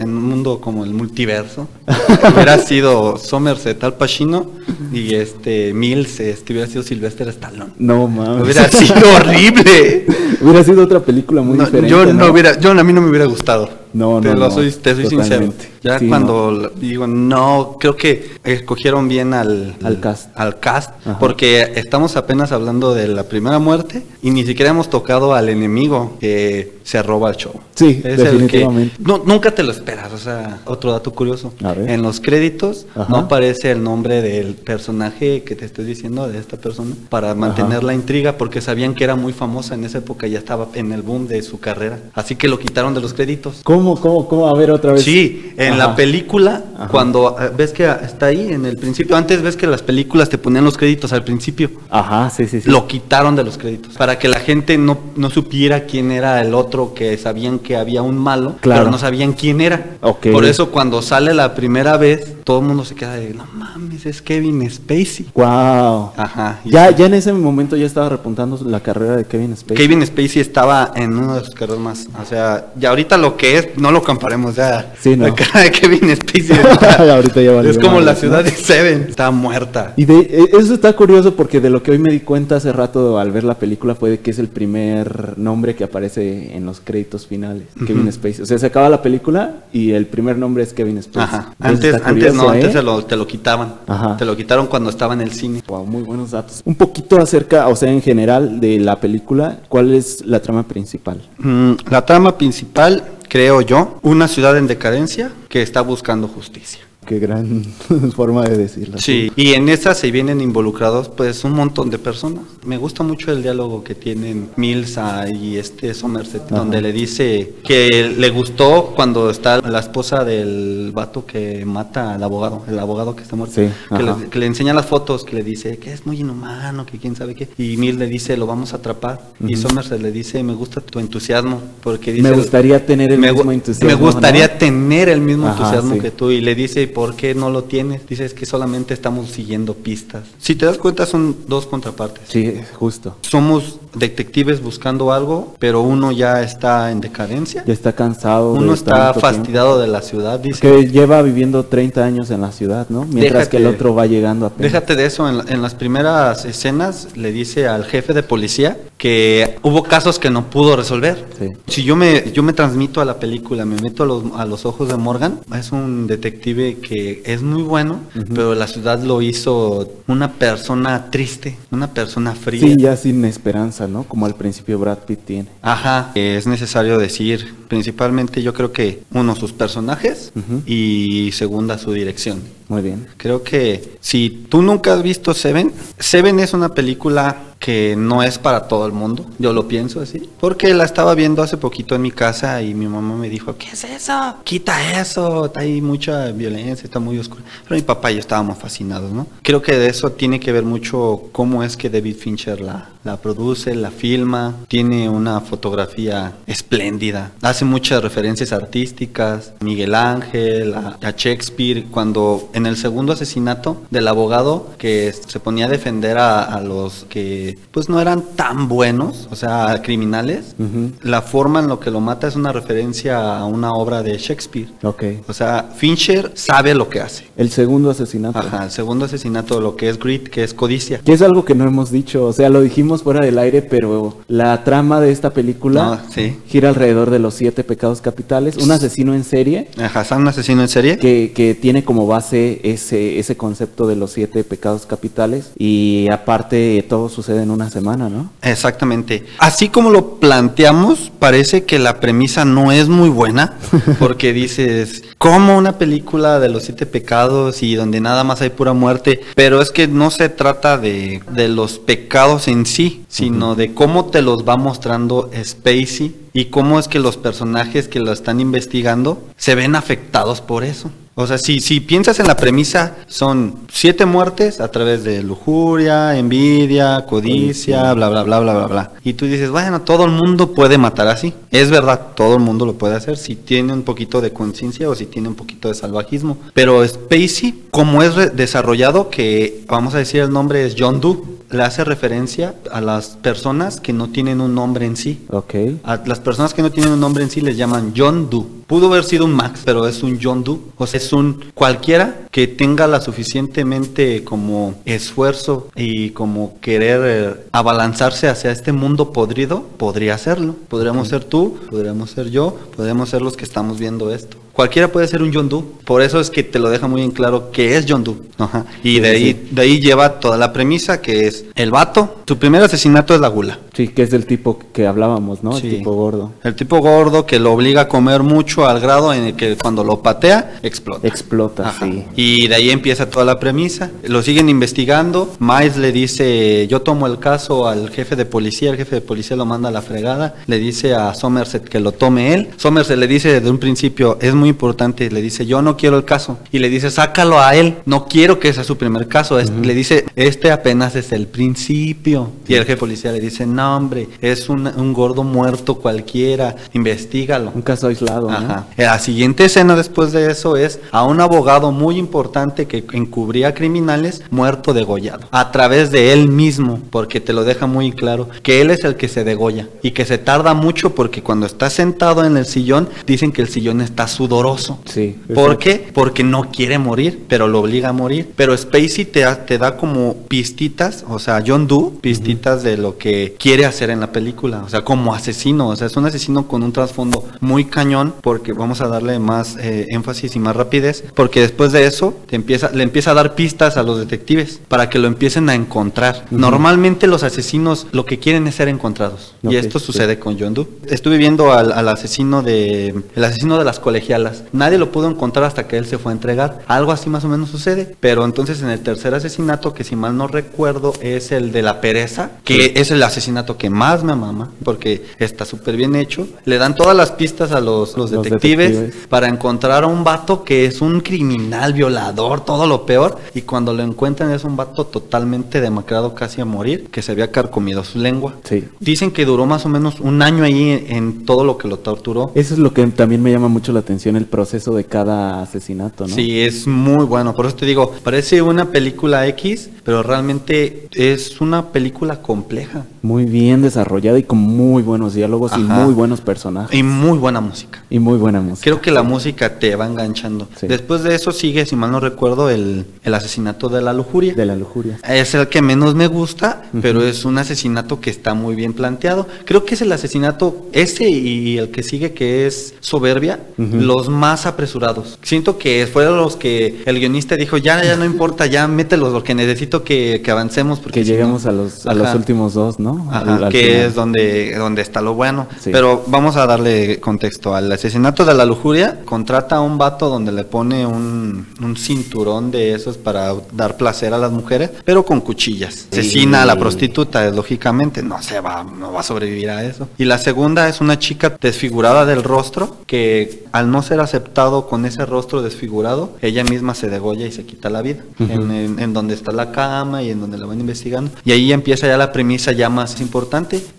en 0.00 0.10
un 0.16 0.22
mundo 0.22 0.60
como 0.60 0.84
el 0.84 0.92
multiverso, 0.94 1.68
hubiera 2.34 2.58
sido 2.58 3.16
Somerset 3.18 3.82
Al 3.84 3.94
Pacino 3.94 4.46
y 4.92 5.14
este 5.14 5.72
Mills 5.74 6.20
este, 6.20 6.52
hubiera 6.52 6.68
sido 6.68 6.82
Sylvester 6.82 7.28
Stallone. 7.28 7.72
No 7.78 8.06
mames. 8.08 8.42
Hubiera 8.44 8.68
sido 8.68 8.94
horrible. 9.16 10.06
Hubiera 10.40 10.62
sido 10.64 10.82
otra 10.84 11.00
película 11.00 11.40
muy 11.42 11.56
No, 11.56 11.64
diferente. 11.64 11.90
yo 11.90 12.04
no, 12.06 12.12
¿no? 12.12 12.32
hubiera, 12.32 12.58
yo 12.58 12.70
a 12.70 12.84
mí 12.84 12.92
no 12.92 13.00
me 13.00 13.08
hubiera 13.08 13.24
gustado. 13.26 13.83
No, 13.94 14.20
te 14.20 14.28
no, 14.28 14.34
lo 14.34 14.48
no, 14.48 14.50
soy, 14.50 14.70
te 14.72 14.94
soy 14.94 15.06
sincero. 15.06 15.52
Ya 15.82 15.98
Sí, 15.98 16.08
cuando 16.08 16.70
digo 16.76 17.06
no, 17.06 17.76
creo 17.78 17.94
que 17.96 18.30
escogieron 18.42 19.06
bien 19.08 19.34
al, 19.34 19.76
Al 19.82 20.00
cast. 20.00 20.30
al 20.34 20.58
cast, 20.58 20.90
Ajá. 21.06 21.18
porque 21.18 21.72
estamos 21.76 22.16
apenas 22.16 22.52
hablando 22.52 22.94
de 22.94 23.06
la 23.08 23.24
primera 23.24 23.58
muerte 23.58 24.02
y 24.22 24.30
ni 24.30 24.44
siquiera 24.44 24.70
hemos 24.70 24.88
tocado 24.90 25.34
al 25.34 25.48
enemigo 25.50 26.16
que 26.20 26.78
se 26.84 27.02
roba 27.02 27.30
el 27.30 27.36
show. 27.36 27.52
Sí, 27.74 28.00
Es 28.04 28.04
el 28.04 28.16
que- 28.16 28.24
definitivamente. 28.24 28.96
no, 28.98 29.22
nunca 29.24 29.50
te 29.54 29.62
lo 29.62 29.72
esperas, 29.72 30.12
o 30.12 30.18
sea, 30.18 30.60
otro 30.64 30.90
dato 30.92 31.12
curioso. 31.12 31.52
A 31.62 31.72
ver. 31.72 31.90
En 31.90 32.02
los 32.02 32.20
créditos 32.20 32.86
Ajá. 32.94 33.06
no 33.10 33.16
aparece 33.18 33.70
el 33.70 33.82
nombre 33.82 34.22
del 34.22 34.54
personaje 34.54 35.42
que 35.44 35.54
te 35.54 35.64
estoy 35.66 35.84
diciendo, 35.84 36.28
de 36.28 36.38
esta 36.38 36.56
persona, 36.56 36.94
para 37.10 37.34
mantener 37.34 37.78
Ajá. 37.78 37.86
la 37.86 37.94
intriga, 37.94 38.38
porque 38.38 38.60
sabían 38.62 38.94
que 38.94 39.04
era 39.04 39.16
muy 39.16 39.32
famosa 39.34 39.74
en 39.74 39.84
esa 39.84 39.98
época, 39.98 40.26
ya 40.26 40.38
estaba 40.38 40.68
en 40.74 40.92
el 40.92 41.02
boom 41.02 41.26
de 41.28 41.42
su 41.42 41.60
carrera. 41.60 41.98
Así 42.14 42.36
que 42.36 42.48
lo 42.48 42.58
quitaron 42.58 42.94
de 42.94 43.00
los 43.02 43.12
créditos. 43.12 43.60
¿Cómo, 43.64 43.83
cómo, 44.00 44.26
cómo? 44.28 44.48
A 44.48 44.58
ver 44.58 44.70
otra 44.70 44.92
vez. 44.92 45.02
Sí, 45.02 45.52
en 45.56 45.74
Ajá. 45.74 45.76
la 45.88 45.96
película, 45.96 46.64
Ajá. 46.76 46.88
cuando 46.88 47.36
eh, 47.40 47.50
ves 47.56 47.72
que 47.72 47.84
está 47.84 48.26
ahí 48.26 48.52
en 48.52 48.64
el 48.66 48.76
principio, 48.76 49.16
antes 49.16 49.42
ves 49.42 49.56
que 49.56 49.66
las 49.66 49.82
películas 49.82 50.28
te 50.28 50.38
ponían 50.38 50.64
los 50.64 50.76
créditos 50.76 51.12
al 51.12 51.22
principio. 51.24 51.70
Ajá, 51.90 52.30
sí, 52.30 52.46
sí, 52.46 52.60
sí. 52.60 52.70
Lo 52.70 52.86
quitaron 52.86 53.36
de 53.36 53.44
los 53.44 53.58
créditos 53.58 53.94
para 53.94 54.18
que 54.18 54.28
la 54.28 54.40
gente 54.40 54.78
no, 54.78 54.98
no 55.16 55.30
supiera 55.30 55.84
quién 55.84 56.10
era 56.10 56.40
el 56.40 56.54
otro, 56.54 56.94
que 56.94 57.16
sabían 57.18 57.58
que 57.58 57.76
había 57.76 58.02
un 58.02 58.16
malo, 58.18 58.56
Claro. 58.60 58.80
pero 58.82 58.90
no 58.90 58.98
sabían 58.98 59.32
quién 59.34 59.60
era. 59.60 59.96
Ok. 60.00 60.28
Por 60.32 60.44
eso 60.44 60.70
cuando 60.70 61.02
sale 61.02 61.34
la 61.34 61.54
primera 61.54 61.96
vez, 61.96 62.34
todo 62.44 62.60
el 62.60 62.66
mundo 62.66 62.84
se 62.84 62.94
queda 62.94 63.14
de, 63.14 63.34
no 63.34 63.46
mames, 63.54 64.06
es 64.06 64.20
Kevin 64.22 64.68
Spacey. 64.70 65.26
Wow. 65.34 66.12
Ajá. 66.16 66.60
Ya, 66.64 66.90
ya 66.90 67.06
en 67.06 67.14
ese 67.14 67.32
momento 67.32 67.76
ya 67.76 67.86
estaba 67.86 68.08
repuntando 68.08 68.58
la 68.66 68.80
carrera 68.80 69.16
de 69.16 69.24
Kevin 69.24 69.56
Spacey. 69.56 69.76
Kevin 69.76 70.04
Spacey 70.06 70.40
estaba 70.40 70.92
en 70.94 71.16
uno 71.16 71.34
de 71.36 71.44
sus 71.44 71.54
carreras 71.54 71.80
más. 71.80 72.08
O 72.20 72.24
sea, 72.24 72.66
ya 72.76 72.90
ahorita 72.90 73.16
lo 73.16 73.36
que 73.36 73.58
es, 73.58 73.73
no 73.76 73.90
lo 73.92 74.02
comparemos 74.02 74.56
ya. 74.56 74.92
Sí, 74.98 75.16
no. 75.16 75.24
La 75.28 75.34
cara 75.34 75.60
de 75.60 75.70
Kevin 75.70 76.14
Spacey 76.16 76.56
ahorita 76.56 77.14
Ahorita 77.14 77.42
ya 77.42 77.60
es 77.62 77.78
como 77.78 78.00
la 78.00 78.14
ciudad 78.14 78.44
de 78.44 78.50
Seven. 78.50 79.06
Está 79.08 79.30
muerta. 79.30 79.92
Y 79.96 80.04
de, 80.04 80.18
e- 80.20 80.56
eso 80.58 80.74
está 80.74 80.94
curioso 80.94 81.34
porque 81.34 81.60
de 81.60 81.70
lo 81.70 81.82
que 81.82 81.90
hoy 81.92 81.98
me 81.98 82.10
di 82.10 82.20
cuenta 82.20 82.56
hace 82.56 82.72
rato 82.72 83.18
al 83.18 83.30
ver 83.30 83.44
la 83.44 83.54
película 83.54 83.94
fue 83.94 84.10
de 84.10 84.20
que 84.20 84.30
es 84.30 84.38
el 84.38 84.48
primer 84.48 85.38
nombre 85.38 85.74
que 85.74 85.84
aparece 85.84 86.56
en 86.56 86.66
los 86.66 86.80
créditos 86.80 87.26
finales, 87.26 87.64
Kevin 87.86 88.10
Spacey. 88.12 88.42
O 88.42 88.46
sea, 88.46 88.58
se 88.58 88.66
acaba 88.66 88.88
la 88.88 89.02
película 89.02 89.64
y 89.72 89.92
el 89.92 90.06
primer 90.06 90.36
nombre 90.36 90.62
es 90.62 90.72
Kevin 90.72 91.02
Spacey. 91.02 91.22
Ajá. 91.22 91.54
Entonces 91.60 91.94
Antes, 91.94 91.94
está 91.94 92.08
antes 92.08 92.34
no, 92.34 92.42
curioso, 92.44 92.50
antes 92.50 92.70
¿eh? 92.70 92.72
se 92.72 92.82
lo, 92.82 93.04
te 93.04 93.16
lo 93.16 93.26
quitaban. 93.26 93.74
Ajá. 93.86 94.16
Te 94.16 94.24
lo 94.24 94.36
quitaron 94.36 94.66
cuando 94.66 94.90
estaba 94.90 95.14
en 95.14 95.20
el 95.20 95.32
cine. 95.32 95.62
Wow, 95.66 95.86
muy 95.86 96.02
buenos 96.02 96.30
datos. 96.32 96.62
Un 96.64 96.74
poquito 96.74 97.20
acerca, 97.20 97.68
o 97.68 97.76
sea, 97.76 97.90
en 97.90 98.02
general 98.02 98.60
de 98.60 98.78
la 98.78 99.00
película, 99.00 99.58
¿cuál 99.68 99.94
es 99.94 100.24
la 100.24 100.40
trama 100.40 100.62
principal? 100.64 101.20
Mm, 101.38 101.72
la 101.90 102.04
trama 102.04 102.36
principal, 102.36 103.04
creo 103.28 103.60
yo, 103.60 103.98
una 104.02 104.28
ciudad 104.28 104.56
en 104.56 104.66
decadencia 104.66 105.30
que 105.48 105.62
está 105.62 105.80
buscando 105.80 106.28
justicia. 106.28 106.80
Qué 107.06 107.18
gran 107.18 107.64
forma 108.16 108.42
de 108.42 108.56
decirlo. 108.56 108.98
Sí, 108.98 109.30
y 109.36 109.52
en 109.54 109.68
esa 109.68 109.94
se 109.94 110.10
vienen 110.10 110.40
involucrados 110.40 111.08
pues 111.08 111.44
un 111.44 111.52
montón 111.52 111.90
de 111.90 111.98
personas. 111.98 112.44
Me 112.64 112.76
gusta 112.78 113.02
mucho 113.02 113.30
el 113.32 113.42
diálogo 113.42 113.84
que 113.84 113.94
tienen 113.94 114.48
Milsa 114.56 115.26
y 115.30 115.56
este 115.56 115.92
Somerset, 115.94 116.48
donde 116.48 116.80
le 116.80 116.92
dice 116.92 117.54
que 117.64 118.14
le 118.16 118.30
gustó 118.30 118.92
cuando 118.96 119.30
está 119.30 119.60
la 119.60 119.80
esposa 119.80 120.24
del 120.24 120.90
vato 120.94 121.26
que 121.26 121.64
mata 121.64 122.14
al 122.14 122.22
abogado, 122.22 122.62
el 122.68 122.78
abogado 122.78 123.14
que 123.16 123.22
está 123.22 123.36
muerto, 123.36 123.54
Sí, 123.56 123.68
que, 123.88 123.94
ajá. 123.94 124.16
le, 124.20 124.28
que 124.28 124.38
le 124.38 124.46
enseña 124.46 124.72
las 124.74 124.86
fotos, 124.86 125.24
que 125.24 125.36
le 125.36 125.42
dice 125.42 125.76
que 125.78 125.92
es 125.92 126.06
muy 126.06 126.20
inhumano, 126.20 126.86
que 126.86 126.98
quién 126.98 127.16
sabe 127.16 127.34
qué. 127.34 127.48
Y 127.58 127.76
Mil 127.76 127.98
le 127.98 128.06
dice, 128.06 128.36
lo 128.36 128.46
vamos 128.46 128.72
a 128.72 128.76
atrapar. 128.76 129.20
Y. 129.46 129.56
Somerset 129.56 130.00
le 130.00 130.10
dice, 130.12 130.42
me 130.42 130.54
gusta 130.54 130.80
tu 130.80 130.98
entusiasmo, 130.98 131.60
porque 131.82 132.12
dice... 132.12 132.28
Me 132.28 132.34
gustaría 132.36 132.84
tener 132.84 133.12
el 133.12 133.18
me 133.18 133.32
mismo 133.32 133.52
entusiasmo. 133.52 133.88
Me 133.88 133.94
gustaría 133.94 134.48
¿no? 134.48 134.54
tener 134.58 135.08
el 135.08 135.20
mismo 135.20 135.46
Ajá, 135.48 135.56
entusiasmo 135.58 135.94
sí. 135.94 136.00
que 136.00 136.10
tú. 136.10 136.30
Y 136.30 136.40
le 136.40 136.54
dice, 136.54 136.82
"¿Y 136.82 136.86
¿por 136.94 137.16
qué 137.16 137.34
no 137.34 137.50
lo 137.50 137.64
tienes? 137.64 138.06
Dice, 138.06 138.24
es 138.24 138.32
que 138.32 138.46
solamente 138.46 138.94
estamos 138.94 139.28
siguiendo 139.30 139.74
pistas. 139.74 140.22
Si 140.38 140.54
te 140.54 140.64
das 140.66 140.78
cuenta, 140.78 141.04
son 141.06 141.36
dos 141.48 141.66
contrapartes. 141.66 142.22
Sí, 142.28 142.54
justo. 142.78 143.16
Somos 143.22 143.78
detectives 143.94 144.62
buscando 144.62 145.12
algo, 145.12 145.54
pero 145.58 145.82
uno 145.82 146.10
ya 146.12 146.42
está 146.42 146.90
en 146.90 147.00
decadencia. 147.00 147.64
Ya 147.66 147.72
está 147.72 147.92
cansado. 147.92 148.54
de 148.54 148.60
Uno 148.60 148.74
está 148.74 148.90
tanto 148.92 149.20
tiempo. 149.20 149.20
fastidiado 149.20 149.78
de 149.80 149.86
la 149.88 150.00
ciudad, 150.02 150.38
dice. 150.40 150.60
Que 150.60 150.86
lleva 150.90 151.20
viviendo 151.22 151.64
30 151.64 152.04
años 152.04 152.30
en 152.30 152.40
la 152.40 152.52
ciudad, 152.52 152.86
¿no? 152.88 153.04
Mientras 153.04 153.44
Déjate- 153.46 153.50
que 153.50 153.56
el 153.58 153.66
otro 153.66 153.94
va 153.94 154.06
llegando 154.06 154.46
apenas. 154.46 154.72
Déjate 154.72 154.96
de 154.96 155.06
eso, 155.06 155.28
en, 155.28 155.38
la- 155.38 155.44
en 155.48 155.62
las 155.62 155.74
primeras 155.74 156.44
escenas 156.44 157.08
le 157.16 157.32
dice 157.32 157.66
al 157.68 157.84
jefe 157.84 158.12
de 158.14 158.22
policía 158.22 158.78
que 158.98 159.58
hubo 159.62 159.82
casos 159.82 160.18
que 160.18 160.30
no 160.30 160.48
pudo 160.50 160.76
resolver. 160.76 161.24
Sí. 161.38 161.48
Si 161.66 161.82
yo 161.84 161.94
me, 161.96 162.30
yo 162.32 162.42
me 162.42 162.52
transmito 162.52 163.00
a 163.00 163.04
la 163.04 163.18
película, 163.18 163.64
me 163.64 163.76
meto 163.80 164.02
a 164.02 164.06
los, 164.06 164.22
a 164.36 164.44
los 164.46 164.64
ojos 164.66 164.88
de 164.88 164.96
Morgan, 164.96 165.40
es 165.56 165.72
un 165.72 166.06
detective 166.06 166.78
que 166.86 167.22
es 167.24 167.42
muy 167.42 167.62
bueno, 167.62 168.00
pero 168.34 168.54
la 168.54 168.66
ciudad 168.66 169.02
lo 169.02 169.22
hizo 169.22 169.90
una 170.06 170.32
persona 170.32 171.10
triste, 171.10 171.56
una 171.70 171.92
persona 171.92 172.34
fría. 172.34 172.60
Sí, 172.60 172.76
ya 172.78 172.96
sin 172.96 173.24
esperanza, 173.24 173.88
¿no? 173.88 174.04
Como 174.04 174.26
al 174.26 174.34
principio 174.34 174.78
Brad 174.78 174.98
Pitt 174.98 175.24
tiene. 175.24 175.48
Ajá, 175.62 176.12
es 176.14 176.46
necesario 176.46 176.98
decir, 176.98 177.54
principalmente 177.68 178.42
yo 178.42 178.52
creo 178.52 178.72
que 178.72 179.02
uno, 179.12 179.34
sus 179.34 179.52
personajes 179.52 180.32
y 180.66 181.30
segunda, 181.32 181.78
su 181.78 181.92
dirección. 181.92 182.42
Muy 182.68 182.82
bien. 182.82 183.06
Creo 183.16 183.42
que 183.42 183.96
si 184.00 184.46
tú 184.48 184.62
nunca 184.62 184.94
has 184.94 185.02
visto 185.02 185.34
Seven, 185.34 185.72
Seven 185.98 186.40
es 186.40 186.54
una 186.54 186.70
película 186.70 187.53
que 187.58 187.94
no 187.96 188.22
es 188.22 188.38
para 188.38 188.68
todo 188.68 188.86
el 188.86 188.92
mundo, 188.92 189.26
yo 189.38 189.52
lo 189.52 189.68
pienso 189.68 190.00
así, 190.00 190.28
porque 190.40 190.74
la 190.74 190.84
estaba 190.84 191.14
viendo 191.14 191.42
hace 191.42 191.56
poquito 191.56 191.94
en 191.94 192.02
mi 192.02 192.10
casa 192.10 192.62
y 192.62 192.74
mi 192.74 192.86
mamá 192.86 193.16
me 193.16 193.28
dijo, 193.28 193.56
¿qué 193.56 193.68
es 193.72 193.84
eso? 193.84 194.36
Quita 194.44 195.00
eso, 195.00 195.50
hay 195.54 195.80
mucha 195.80 196.30
violencia, 196.32 196.84
está 196.84 197.00
muy 197.00 197.18
oscuro. 197.18 197.42
Pero 197.62 197.76
mi 197.76 197.82
papá 197.82 198.10
y 198.10 198.14
yo 198.14 198.20
estábamos 198.20 198.58
fascinados, 198.58 199.12
¿no? 199.12 199.26
Creo 199.42 199.62
que 199.62 199.76
de 199.76 199.88
eso 199.88 200.12
tiene 200.12 200.40
que 200.40 200.52
ver 200.52 200.64
mucho 200.64 201.22
cómo 201.32 201.62
es 201.62 201.76
que 201.76 201.90
David 201.90 202.16
Fincher 202.16 202.60
la, 202.60 202.90
la 203.04 203.16
produce, 203.16 203.74
la 203.74 203.90
filma, 203.90 204.54
tiene 204.68 205.08
una 205.08 205.40
fotografía 205.40 206.32
espléndida, 206.46 207.32
hace 207.42 207.64
muchas 207.64 208.02
referencias 208.02 208.52
artísticas, 208.52 209.52
Miguel 209.60 209.94
Ángel, 209.94 210.74
a, 210.74 210.98
Shakespeare, 211.16 211.86
cuando 211.90 212.50
en 212.54 212.66
el 212.66 212.76
segundo 212.76 213.12
asesinato 213.12 213.82
del 213.90 214.08
abogado 214.08 214.70
que 214.78 215.12
se 215.12 215.40
ponía 215.40 215.66
a 215.66 215.68
defender 215.68 216.18
a 216.18 216.60
los 216.60 217.06
que 217.08 217.53
pues 217.70 217.88
no 217.88 218.00
eran 218.00 218.22
tan 218.36 218.68
buenos, 218.68 219.28
o 219.30 219.36
sea, 219.36 219.80
criminales, 219.82 220.54
la 221.02 221.22
forma 221.22 221.60
en 221.60 221.68
lo 221.68 221.80
que 221.80 221.90
lo 221.90 222.00
mata 222.00 222.26
es 222.28 222.36
una 222.36 222.52
referencia 222.52 223.38
a 223.38 223.44
una 223.44 223.72
obra 223.72 224.02
de 224.02 224.16
Shakespeare. 224.18 224.68
Ok. 224.82 225.04
O 225.28 225.32
sea, 225.32 225.70
Fincher 225.76 226.32
sabe 226.34 226.74
lo 226.74 226.88
que 226.88 227.00
hace. 227.00 227.26
El 227.36 227.50
segundo 227.50 227.90
asesinato. 227.90 228.38
Ajá, 228.38 228.64
el 228.64 228.70
segundo 228.70 229.04
asesinato, 229.06 229.60
lo 229.60 229.76
que 229.76 229.88
es 229.88 229.98
greed, 229.98 230.22
que 230.28 230.44
es 230.44 230.54
codicia. 230.54 230.98
Que 231.00 231.12
es 231.12 231.22
algo 231.22 231.44
que 231.44 231.54
no 231.54 231.64
hemos 231.64 231.90
dicho, 231.90 232.24
o 232.26 232.32
sea, 232.32 232.48
lo 232.48 232.60
dijimos 232.60 233.02
fuera 233.02 233.20
del 233.24 233.38
aire, 233.38 233.62
pero 233.62 234.18
la 234.28 234.62
trama 234.64 235.00
de 235.00 235.10
esta 235.12 235.30
película 235.30 236.00
No, 236.04 236.12
sí. 236.12 236.38
gira 236.46 236.68
alrededor 236.68 237.10
de 237.10 237.18
los 237.18 237.34
siete 237.34 237.64
pecados 237.64 238.00
capitales, 238.00 238.56
un 238.56 238.70
asesino 238.70 239.14
en 239.14 239.24
serie 239.24 239.68
Ajá, 239.78 240.02
¿es 240.02 240.10
un 240.10 240.26
asesino 240.28 240.62
en 240.62 240.68
serie? 240.68 240.98
que, 240.98 241.32
que 241.34 241.54
tiene 241.54 241.84
como 241.84 242.06
base 242.06 242.60
ese, 242.62 243.18
ese 243.18 243.36
concepto 243.36 243.86
de 243.86 243.96
los 243.96 244.12
siete 244.12 244.44
pecados 244.44 244.86
capitales 244.86 245.50
y 245.58 246.08
aparte 246.10 246.84
todo 246.88 247.08
sucede 247.08 247.33
en 247.42 247.50
una 247.50 247.70
semana, 247.70 248.08
¿no? 248.08 248.30
Exactamente. 248.42 249.26
Así 249.38 249.68
como 249.68 249.90
lo 249.90 250.16
planteamos, 250.16 251.12
parece 251.18 251.64
que 251.64 251.78
la 251.78 252.00
premisa 252.00 252.44
no 252.44 252.72
es 252.72 252.88
muy 252.88 253.08
buena, 253.08 253.54
porque 253.98 254.32
dices, 254.32 255.02
como 255.18 255.56
una 255.56 255.78
película 255.78 256.40
de 256.40 256.48
los 256.48 256.64
siete 256.64 256.86
pecados 256.86 257.62
y 257.62 257.74
donde 257.74 258.00
nada 258.00 258.24
más 258.24 258.40
hay 258.40 258.50
pura 258.50 258.72
muerte, 258.72 259.20
pero 259.34 259.60
es 259.60 259.70
que 259.70 259.88
no 259.88 260.10
se 260.10 260.28
trata 260.28 260.78
de, 260.78 261.22
de 261.30 261.48
los 261.48 261.78
pecados 261.78 262.48
en 262.48 262.66
sí, 262.66 263.04
sino 263.08 263.54
de 263.54 263.74
cómo 263.74 264.06
te 264.06 264.22
los 264.22 264.46
va 264.48 264.56
mostrando 264.56 265.30
Spacey 265.44 266.23
y 266.34 266.46
cómo 266.46 266.78
es 266.78 266.88
que 266.88 266.98
los 266.98 267.16
personajes 267.16 267.88
que 267.88 268.00
lo 268.00 268.12
están 268.12 268.40
investigando 268.40 269.22
se 269.36 269.54
ven 269.54 269.76
afectados 269.76 270.40
por 270.40 270.64
eso. 270.64 270.90
O 271.16 271.28
sea, 271.28 271.38
si, 271.38 271.60
si 271.60 271.78
piensas 271.78 272.18
en 272.18 272.26
la 272.26 272.36
premisa, 272.36 272.96
son 273.06 273.60
siete 273.72 274.04
muertes 274.04 274.60
a 274.60 274.72
través 274.72 275.04
de 275.04 275.22
lujuria, 275.22 276.18
envidia, 276.18 277.06
codicia, 277.08 277.94
bla, 277.94 278.08
bla, 278.08 278.24
bla, 278.24 278.40
bla, 278.40 278.54
bla, 278.54 278.66
bla. 278.66 278.90
Y 279.04 279.12
tú 279.12 279.26
dices, 279.26 279.48
bueno, 279.50 279.82
todo 279.82 280.06
el 280.06 280.10
mundo 280.10 280.54
puede 280.54 280.76
matar 280.76 281.06
así. 281.06 281.32
Es 281.52 281.70
verdad, 281.70 282.08
todo 282.16 282.34
el 282.34 282.40
mundo 282.40 282.66
lo 282.66 282.74
puede 282.74 282.96
hacer 282.96 283.16
si 283.16 283.36
tiene 283.36 283.72
un 283.72 283.84
poquito 283.84 284.20
de 284.20 284.32
conciencia 284.32 284.90
o 284.90 284.96
si 284.96 285.06
tiene 285.06 285.28
un 285.28 285.36
poquito 285.36 285.68
de 285.68 285.74
salvajismo. 285.74 286.36
Pero 286.52 286.84
Spacey, 286.86 287.66
como 287.70 288.02
es 288.02 288.34
desarrollado, 288.34 289.08
que 289.08 289.62
vamos 289.68 289.94
a 289.94 289.98
decir 289.98 290.20
el 290.20 290.32
nombre 290.32 290.66
es 290.66 290.74
John 290.76 291.00
Doe, 291.00 291.22
le 291.54 291.62
hace 291.62 291.84
referencia 291.84 292.54
a 292.70 292.80
las 292.80 293.10
personas 293.10 293.80
que 293.80 293.92
no 293.92 294.08
tienen 294.08 294.40
un 294.40 294.54
nombre 294.54 294.86
en 294.86 294.96
sí. 294.96 295.24
Ok. 295.30 295.54
A 295.84 296.02
las 296.04 296.20
personas 296.20 296.54
que 296.54 296.62
no 296.62 296.70
tienen 296.70 296.92
un 296.92 297.00
nombre 297.00 297.24
en 297.24 297.30
sí 297.30 297.40
les 297.40 297.56
llaman 297.56 297.92
John 297.96 298.28
Doe. 298.30 298.46
Pudo 298.66 298.88
haber 298.88 299.04
sido 299.04 299.24
un 299.24 299.32
Max, 299.32 299.62
pero 299.64 299.86
es 299.86 300.02
un 300.02 300.18
John 300.22 300.42
Doe. 300.42 300.58
O 300.76 300.86
sea, 300.86 300.98
es 300.98 301.12
un 301.12 301.44
cualquiera 301.54 302.23
que 302.34 302.48
tenga 302.48 302.88
la 302.88 303.00
suficientemente 303.00 304.24
como 304.24 304.74
esfuerzo 304.86 305.68
y 305.76 306.10
como 306.10 306.58
querer 306.60 307.00
eh, 307.04 307.34
abalanzarse 307.52 308.26
hacia 308.26 308.50
este 308.50 308.72
mundo 308.72 309.12
podrido, 309.12 309.62
podría 309.76 310.16
hacerlo. 310.16 310.56
Podríamos 310.66 311.06
ser 311.06 311.22
tú, 311.22 311.60
podríamos 311.70 312.10
ser 312.10 312.30
yo, 312.30 312.58
podríamos 312.74 313.10
ser 313.10 313.22
los 313.22 313.36
que 313.36 313.44
estamos 313.44 313.78
viendo 313.78 314.12
esto. 314.12 314.36
Cualquiera 314.52 314.90
puede 314.90 315.06
ser 315.06 315.22
un 315.22 315.32
John 315.32 315.48
Doe. 315.48 315.62
Por 315.84 316.02
eso 316.02 316.18
es 316.18 316.28
que 316.28 316.42
te 316.42 316.58
lo 316.58 316.70
deja 316.70 316.88
muy 316.88 317.02
en 317.02 317.12
claro 317.12 317.52
que 317.52 317.76
es 317.76 317.86
John 317.88 318.02
Doe. 318.02 318.16
Ajá. 318.38 318.66
Y 318.82 318.98
de 318.98 319.08
ahí, 319.10 319.48
de 319.52 319.62
ahí 319.62 319.80
lleva 319.80 320.18
toda 320.18 320.36
la 320.36 320.52
premisa 320.52 321.00
que 321.00 321.28
es 321.28 321.44
el 321.54 321.70
vato. 321.70 322.22
Su 322.26 322.36
primer 322.38 322.64
asesinato 322.64 323.14
es 323.14 323.20
la 323.20 323.28
gula. 323.28 323.60
Sí, 323.74 323.88
que 323.88 324.02
es 324.02 324.10
del 324.10 324.24
tipo 324.26 324.58
que 324.72 324.86
hablábamos, 324.86 325.42
¿no? 325.42 325.52
Sí. 325.52 325.66
El 325.68 325.76
tipo 325.78 325.92
gordo. 325.92 326.30
El 326.44 326.54
tipo 326.54 326.78
gordo 326.78 327.26
que 327.26 327.40
lo 327.40 327.52
obliga 327.52 327.82
a 327.82 327.88
comer 327.88 328.22
mucho 328.22 328.66
al 328.68 328.80
grado 328.80 329.12
en 329.12 329.24
el 329.24 329.34
que 329.34 329.56
cuando 329.56 329.82
lo 329.82 330.00
patea, 330.00 330.58
explota. 330.62 331.06
Explota, 331.08 331.68
Ajá. 331.68 331.86
sí. 331.86 332.04
Y 332.14 332.46
de 332.46 332.54
ahí 332.54 332.70
empieza 332.70 333.10
toda 333.10 333.24
la 333.24 333.40
premisa. 333.40 333.90
Lo 334.04 334.22
siguen 334.22 334.48
investigando. 334.48 335.32
Miles 335.40 335.76
le 335.76 335.90
dice, 335.90 336.68
yo 336.68 336.82
tomo 336.82 337.08
el 337.08 337.18
caso 337.18 337.66
al 337.66 337.90
jefe 337.90 338.14
de 338.14 338.24
policía. 338.26 338.70
El 338.70 338.76
jefe 338.76 338.96
de 338.96 339.00
policía 339.00 339.36
lo 339.36 339.44
manda 339.44 339.70
a 339.70 339.72
la 339.72 339.82
fregada. 339.82 340.36
Le 340.46 340.58
dice 340.58 340.94
a 340.94 341.12
Somerset 341.14 341.64
que 341.68 341.80
lo 341.80 341.90
tome 341.92 342.32
él. 342.32 342.50
Somerset 342.56 342.96
le 342.96 343.08
dice 343.08 343.32
desde 343.32 343.50
un 343.50 343.58
principio, 343.58 344.18
es 344.20 344.34
muy 344.34 344.50
importante. 344.50 345.10
Le 345.10 345.20
dice, 345.20 345.46
yo 345.46 345.62
no 345.62 345.76
quiero 345.76 345.96
el 345.96 346.04
caso. 346.04 346.38
Y 346.52 346.60
le 346.60 346.68
dice, 346.68 346.90
sácalo 346.92 347.40
a 347.40 347.56
él. 347.56 347.78
No 347.86 348.06
quiero 348.06 348.38
que 348.38 348.52
sea 348.52 348.62
su 348.62 348.76
primer 348.76 349.08
caso. 349.08 349.38
Le 349.40 349.74
dice, 349.74 350.04
este 350.14 350.52
apenas 350.52 350.94
es 350.94 351.10
el 351.10 351.26
principio. 351.26 352.30
Y 352.46 352.54
el 352.54 352.60
jefe 352.60 352.72
de 352.74 352.78
policía 352.78 353.10
le 353.10 353.20
dice, 353.20 353.46
no 353.46 353.63
hombre, 353.64 354.08
es 354.20 354.48
un, 354.48 354.66
un 354.66 354.92
gordo 354.92 355.22
muerto 355.24 355.76
cualquiera. 355.76 356.56
Investígalo. 356.72 357.52
Un 357.54 357.62
caso 357.62 357.86
aislado, 357.88 358.30
¿no? 358.30 358.36
Ajá. 358.36 358.66
La 358.76 358.98
siguiente 358.98 359.44
escena 359.46 359.74
después 359.76 360.12
de 360.12 360.30
eso 360.30 360.56
es 360.56 360.80
a 360.92 361.04
un 361.04 361.20
abogado 361.20 361.72
muy 361.72 361.96
importante 361.98 362.66
que 362.66 362.84
encubría 362.92 363.54
criminales 363.54 364.22
muerto 364.30 364.74
degollado 364.74 365.28
a 365.30 365.50
través 365.52 365.90
de 365.90 366.12
él 366.12 366.28
mismo, 366.28 366.80
porque 366.90 367.20
te 367.20 367.32
lo 367.32 367.44
deja 367.44 367.66
muy 367.66 367.92
claro 367.92 368.28
que 368.42 368.60
él 368.60 368.70
es 368.70 368.84
el 368.84 368.96
que 368.96 369.08
se 369.08 369.24
degolla 369.24 369.68
y 369.82 369.92
que 369.92 370.04
se 370.04 370.18
tarda 370.18 370.52
mucho 370.54 370.94
porque 370.94 371.22
cuando 371.22 371.46
está 371.46 371.70
sentado 371.70 372.24
en 372.24 372.36
el 372.36 372.44
sillón 372.46 372.88
dicen 373.06 373.32
que 373.32 373.42
el 373.42 373.48
sillón 373.48 373.80
está 373.80 374.08
sudoroso. 374.08 374.78
Sí. 374.84 375.16
¿Por 375.34 375.58
qué? 375.58 375.90
Porque 375.94 376.24
no 376.24 376.50
quiere 376.50 376.78
morir, 376.78 377.24
pero 377.28 377.46
lo 377.48 377.60
obliga 377.60 377.90
a 377.90 377.92
morir. 377.92 378.32
Pero 378.36 378.56
Spacey 378.56 379.04
te, 379.04 379.20
da- 379.20 379.46
te 379.46 379.58
da 379.58 379.76
como 379.76 380.14
pistitas, 380.28 381.04
o 381.08 381.18
sea, 381.18 381.42
John 381.46 381.66
Doe 381.68 381.92
pistitas 382.00 382.62
de 382.62 382.76
lo 382.76 382.98
que 382.98 383.36
quiere 383.38 383.53
hacer 383.62 383.90
en 383.90 384.00
la 384.00 384.12
película, 384.12 384.62
o 384.64 384.68
sea, 384.68 384.82
como 384.82 385.14
asesino, 385.14 385.68
o 385.68 385.76
sea, 385.76 385.86
es 385.86 385.96
un 385.96 386.06
asesino 386.06 386.48
con 386.48 386.62
un 386.62 386.72
trasfondo 386.72 387.24
muy 387.40 387.66
cañón, 387.66 388.14
porque 388.20 388.52
vamos 388.52 388.80
a 388.80 388.88
darle 388.88 389.18
más 389.18 389.56
eh, 389.56 389.86
énfasis 389.90 390.34
y 390.36 390.38
más 390.40 390.56
rapidez, 390.56 391.04
porque 391.14 391.40
después 391.40 391.72
de 391.72 391.86
eso 391.86 392.14
te 392.26 392.36
empieza, 392.36 392.70
le 392.70 392.82
empieza 392.82 393.12
a 393.12 393.14
dar 393.14 393.34
pistas 393.34 393.76
a 393.76 393.82
los 393.82 393.98
detectives 393.98 394.60
para 394.68 394.90
que 394.90 394.98
lo 394.98 395.06
empiecen 395.06 395.48
a 395.48 395.54
encontrar. 395.54 396.26
Normalmente 396.30 397.06
los 397.06 397.22
asesinos 397.22 397.86
lo 397.92 398.04
que 398.04 398.18
quieren 398.18 398.46
es 398.46 398.56
ser 398.56 398.68
encontrados, 398.68 399.34
y 399.42 399.56
esto 399.56 399.78
sí. 399.78 399.86
sucede 399.86 400.18
con 400.18 400.38
John 400.38 400.54
Doe. 400.54 400.68
Estuve 400.88 401.16
viendo 401.16 401.52
al, 401.52 401.72
al 401.72 401.88
asesino 401.88 402.42
de 402.42 402.94
el 403.14 403.24
asesino 403.24 403.58
de 403.58 403.64
las 403.64 403.78
colegialas. 403.80 404.44
Nadie 404.52 404.78
lo 404.78 404.90
pudo 404.90 405.08
encontrar 405.08 405.44
hasta 405.44 405.68
que 405.68 405.76
él 405.76 405.86
se 405.86 405.98
fue 405.98 406.12
a 406.12 406.14
entregar. 406.14 406.60
Algo 406.66 406.92
así 406.92 407.10
más 407.10 407.24
o 407.24 407.28
menos 407.28 407.50
sucede. 407.50 407.94
Pero 408.00 408.24
entonces 408.24 408.62
en 408.62 408.70
el 408.70 408.80
tercer 408.80 409.14
asesinato, 409.14 409.74
que 409.74 409.84
si 409.84 409.96
mal 409.96 410.16
no 410.16 410.26
recuerdo 410.26 410.92
es 411.00 411.32
el 411.32 411.52
de 411.52 411.62
la 411.62 411.80
pereza, 411.80 412.30
que 412.44 412.72
es 412.76 412.90
el 412.90 413.02
asesinato 413.02 413.43
que 413.56 413.70
más 413.70 414.02
me 414.02 414.14
mama, 414.16 414.50
porque 414.64 415.04
está 415.18 415.44
súper 415.44 415.76
bien 415.76 415.94
hecho. 415.94 416.26
Le 416.44 416.58
dan 416.58 416.74
todas 416.74 416.96
las 416.96 417.12
pistas 417.12 417.52
a 417.52 417.60
los, 417.60 417.96
los 417.96 418.10
Los 418.10 418.22
detectives, 418.24 418.94
para 419.08 419.28
encontrar 419.28 419.84
a 419.84 419.86
un 419.86 420.04
vato 420.04 420.44
que 420.44 420.66
es 420.66 420.80
un 420.80 421.00
criminal, 421.00 421.72
violador, 421.72 422.44
todo 422.44 422.66
lo 422.66 422.86
peor. 422.86 423.18
Y 423.34 423.42
cuando 423.42 423.72
lo 423.72 423.82
encuentran 423.82 424.30
es 424.32 424.44
un 424.44 424.56
vato 424.56 424.86
totalmente 424.86 425.60
demacrado, 425.60 426.14
casi 426.14 426.40
a 426.40 426.44
morir, 426.44 426.88
que 426.90 427.02
se 427.02 427.12
había 427.12 427.30
carcomido 427.30 427.84
su 427.84 427.98
lengua. 427.98 428.34
Sí. 428.44 428.64
Dicen 428.80 429.10
que 429.10 429.24
duró 429.24 429.46
más 429.46 429.66
o 429.66 429.68
menos 429.68 430.00
un 430.00 430.22
año 430.22 430.44
ahí 430.44 430.70
en, 430.70 430.96
en 430.96 431.24
todo 431.24 431.44
lo 431.44 431.58
que 431.58 431.68
lo 431.68 431.78
torturó. 431.78 432.32
Eso 432.34 432.54
es 432.54 432.60
lo 432.60 432.72
que 432.72 432.86
también 432.86 433.22
me 433.22 433.30
llama 433.30 433.48
mucho 433.48 433.72
la 433.72 433.80
atención, 433.80 434.16
el 434.16 434.26
proceso 434.26 434.74
de 434.74 434.84
cada 434.84 435.42
asesinato, 435.42 436.06
¿no? 436.06 436.14
Sí, 436.14 436.40
es 436.40 436.66
muy 436.66 437.04
bueno. 437.04 437.34
Por 437.34 437.46
eso 437.46 437.56
te 437.56 437.66
digo, 437.66 437.92
parece 438.02 438.42
una 438.42 438.70
película 438.70 439.26
X, 439.28 439.70
pero 439.84 440.02
realmente 440.02 440.88
es 440.92 441.40
una 441.40 441.72
película 441.72 442.22
compleja 442.22 442.86
Muy 443.02 443.24
bien 443.24 443.33
desarrollada 443.38 444.18
y 444.18 444.22
con 444.22 444.38
muy 444.38 444.82
buenos 444.82 445.14
diálogos 445.14 445.52
y 445.56 445.60
muy 445.60 445.92
buenos 445.92 446.20
personajes. 446.20 446.76
y 446.78 446.82
muy 446.82 447.18
buena 447.18 447.40
música. 447.40 447.82
Y 447.90 447.98
muy 447.98 448.16
buena 448.18 448.40
música. 448.40 448.62
Creo 448.64 448.80
que 448.80 448.90
la 448.90 449.02
música 449.02 449.58
te 449.58 449.74
va 449.76 449.86
enganchando. 449.86 450.48
Sí. 450.58 450.66
Después 450.68 451.02
de 451.02 451.14
eso 451.14 451.32
sigue, 451.32 451.66
si 451.66 451.74
mal 451.76 451.90
no 451.90 452.00
recuerdo, 452.00 452.48
el, 452.50 452.86
el 453.02 453.14
asesinato 453.14 453.68
de 453.68 453.82
la 453.82 453.92
lujuria. 453.92 454.34
De 454.34 454.46
la 454.46 454.56
lujuria. 454.56 454.98
Es 455.08 455.34
el 455.34 455.48
que 455.48 455.62
menos 455.62 455.94
me 455.94 456.06
gusta, 456.06 456.62
pero 456.80 457.02
es 457.02 457.24
un 457.24 457.38
asesinato 457.38 458.00
que 458.00 458.10
está 458.10 458.34
muy 458.34 458.54
bien 458.54 458.72
planteado. 458.72 459.26
Creo 459.44 459.64
que 459.64 459.74
es 459.74 459.82
el 459.82 459.90
asesinato 459.92 460.66
ese 460.72 461.08
y 461.08 461.58
el 461.58 461.70
que 461.70 461.82
sigue 461.82 462.12
que 462.12 462.46
es 462.46 462.74
soberbia, 462.80 463.40
los 463.58 464.08
más 464.08 464.46
apresurados. 464.46 465.18
Siento 465.22 465.58
que 465.58 465.88
fueron 465.92 466.16
los 466.18 466.36
que 466.36 466.82
el 466.86 466.98
guionista 467.00 467.36
dijo, 467.36 467.56
ya, 467.58 467.82
ya 467.82 467.96
no 467.96 468.04
importa, 468.04 468.46
ya 468.46 468.66
mételos 468.68 469.12
porque 469.12 469.34
necesito 469.34 469.82
que, 469.82 470.20
que 470.24 470.30
avancemos. 470.30 470.78
Porque 470.80 471.00
Que 471.00 471.04
si 471.04 471.10
no- 471.12 471.16
lleguemos 471.18 471.46
a 471.46 471.52
los, 471.52 471.86
a 471.86 471.94
los 471.94 472.14
últimos 472.14 472.54
dos, 472.54 472.78
¿no? 472.78 473.08
Ajá, 473.10 473.23
Al- 473.28 473.44
al 473.44 473.52
que 473.52 473.60
final. 473.62 473.80
es 473.86 473.94
donde, 473.94 474.54
donde 474.56 474.82
está 474.82 475.00
lo 475.00 475.14
bueno. 475.14 475.46
Sí. 475.60 475.70
Pero 475.72 476.04
vamos 476.06 476.36
a 476.36 476.46
darle 476.46 477.00
contexto. 477.00 477.54
Al 477.54 477.70
asesinato 477.72 478.24
de 478.24 478.34
la 478.34 478.44
lujuria, 478.44 479.00
contrata 479.04 479.56
a 479.56 479.60
un 479.60 479.78
vato 479.78 480.08
donde 480.08 480.32
le 480.32 480.44
pone 480.44 480.86
un, 480.86 481.46
un 481.60 481.76
cinturón 481.76 482.50
de 482.50 482.74
esos 482.74 482.96
para 482.98 483.34
dar 483.52 483.76
placer 483.76 484.12
a 484.14 484.18
las 484.18 484.32
mujeres, 484.32 484.70
pero 484.84 485.04
con 485.04 485.20
cuchillas. 485.20 485.86
Sí. 485.90 486.00
Asesina 486.00 486.42
a 486.42 486.46
la 486.46 486.56
prostituta, 486.56 487.28
lógicamente, 487.30 488.02
no 488.02 488.20
se 488.22 488.40
va, 488.40 488.64
no 488.64 488.92
va 488.92 489.00
a 489.00 489.02
sobrevivir 489.02 489.50
a 489.50 489.64
eso. 489.64 489.88
Y 489.98 490.04
la 490.04 490.18
segunda 490.18 490.68
es 490.68 490.80
una 490.80 490.98
chica 490.98 491.36
desfigurada 491.40 492.04
del 492.06 492.22
rostro, 492.22 492.76
que 492.86 493.44
al 493.52 493.70
no 493.70 493.82
ser 493.82 494.00
aceptado 494.00 494.66
con 494.66 494.84
ese 494.86 495.06
rostro 495.06 495.42
desfigurado, 495.42 496.12
ella 496.22 496.44
misma 496.44 496.74
se 496.74 496.88
degolla 496.88 497.26
y 497.26 497.32
se 497.32 497.44
quita 497.44 497.70
la 497.70 497.82
vida. 497.82 498.02
Ujú. 498.18 498.32
en, 498.32 498.50
en- 498.50 498.78
en 498.78 498.92
donde 498.92 499.14
está 499.14 499.32
la 499.32 499.52
cama 499.52 500.02
y 500.02 500.10
en 500.10 500.20
donde 500.20 500.38
la 500.38 500.46
van 500.46 500.60
investigando. 500.60 501.10
Y 501.24 501.32
ahí 501.32 501.52
empieza 501.52 501.86
ya 501.86 501.96
la 501.96 502.12
premisa 502.12 502.52
ya 502.52 502.68
más 502.68 503.00
importante, 503.00 503.13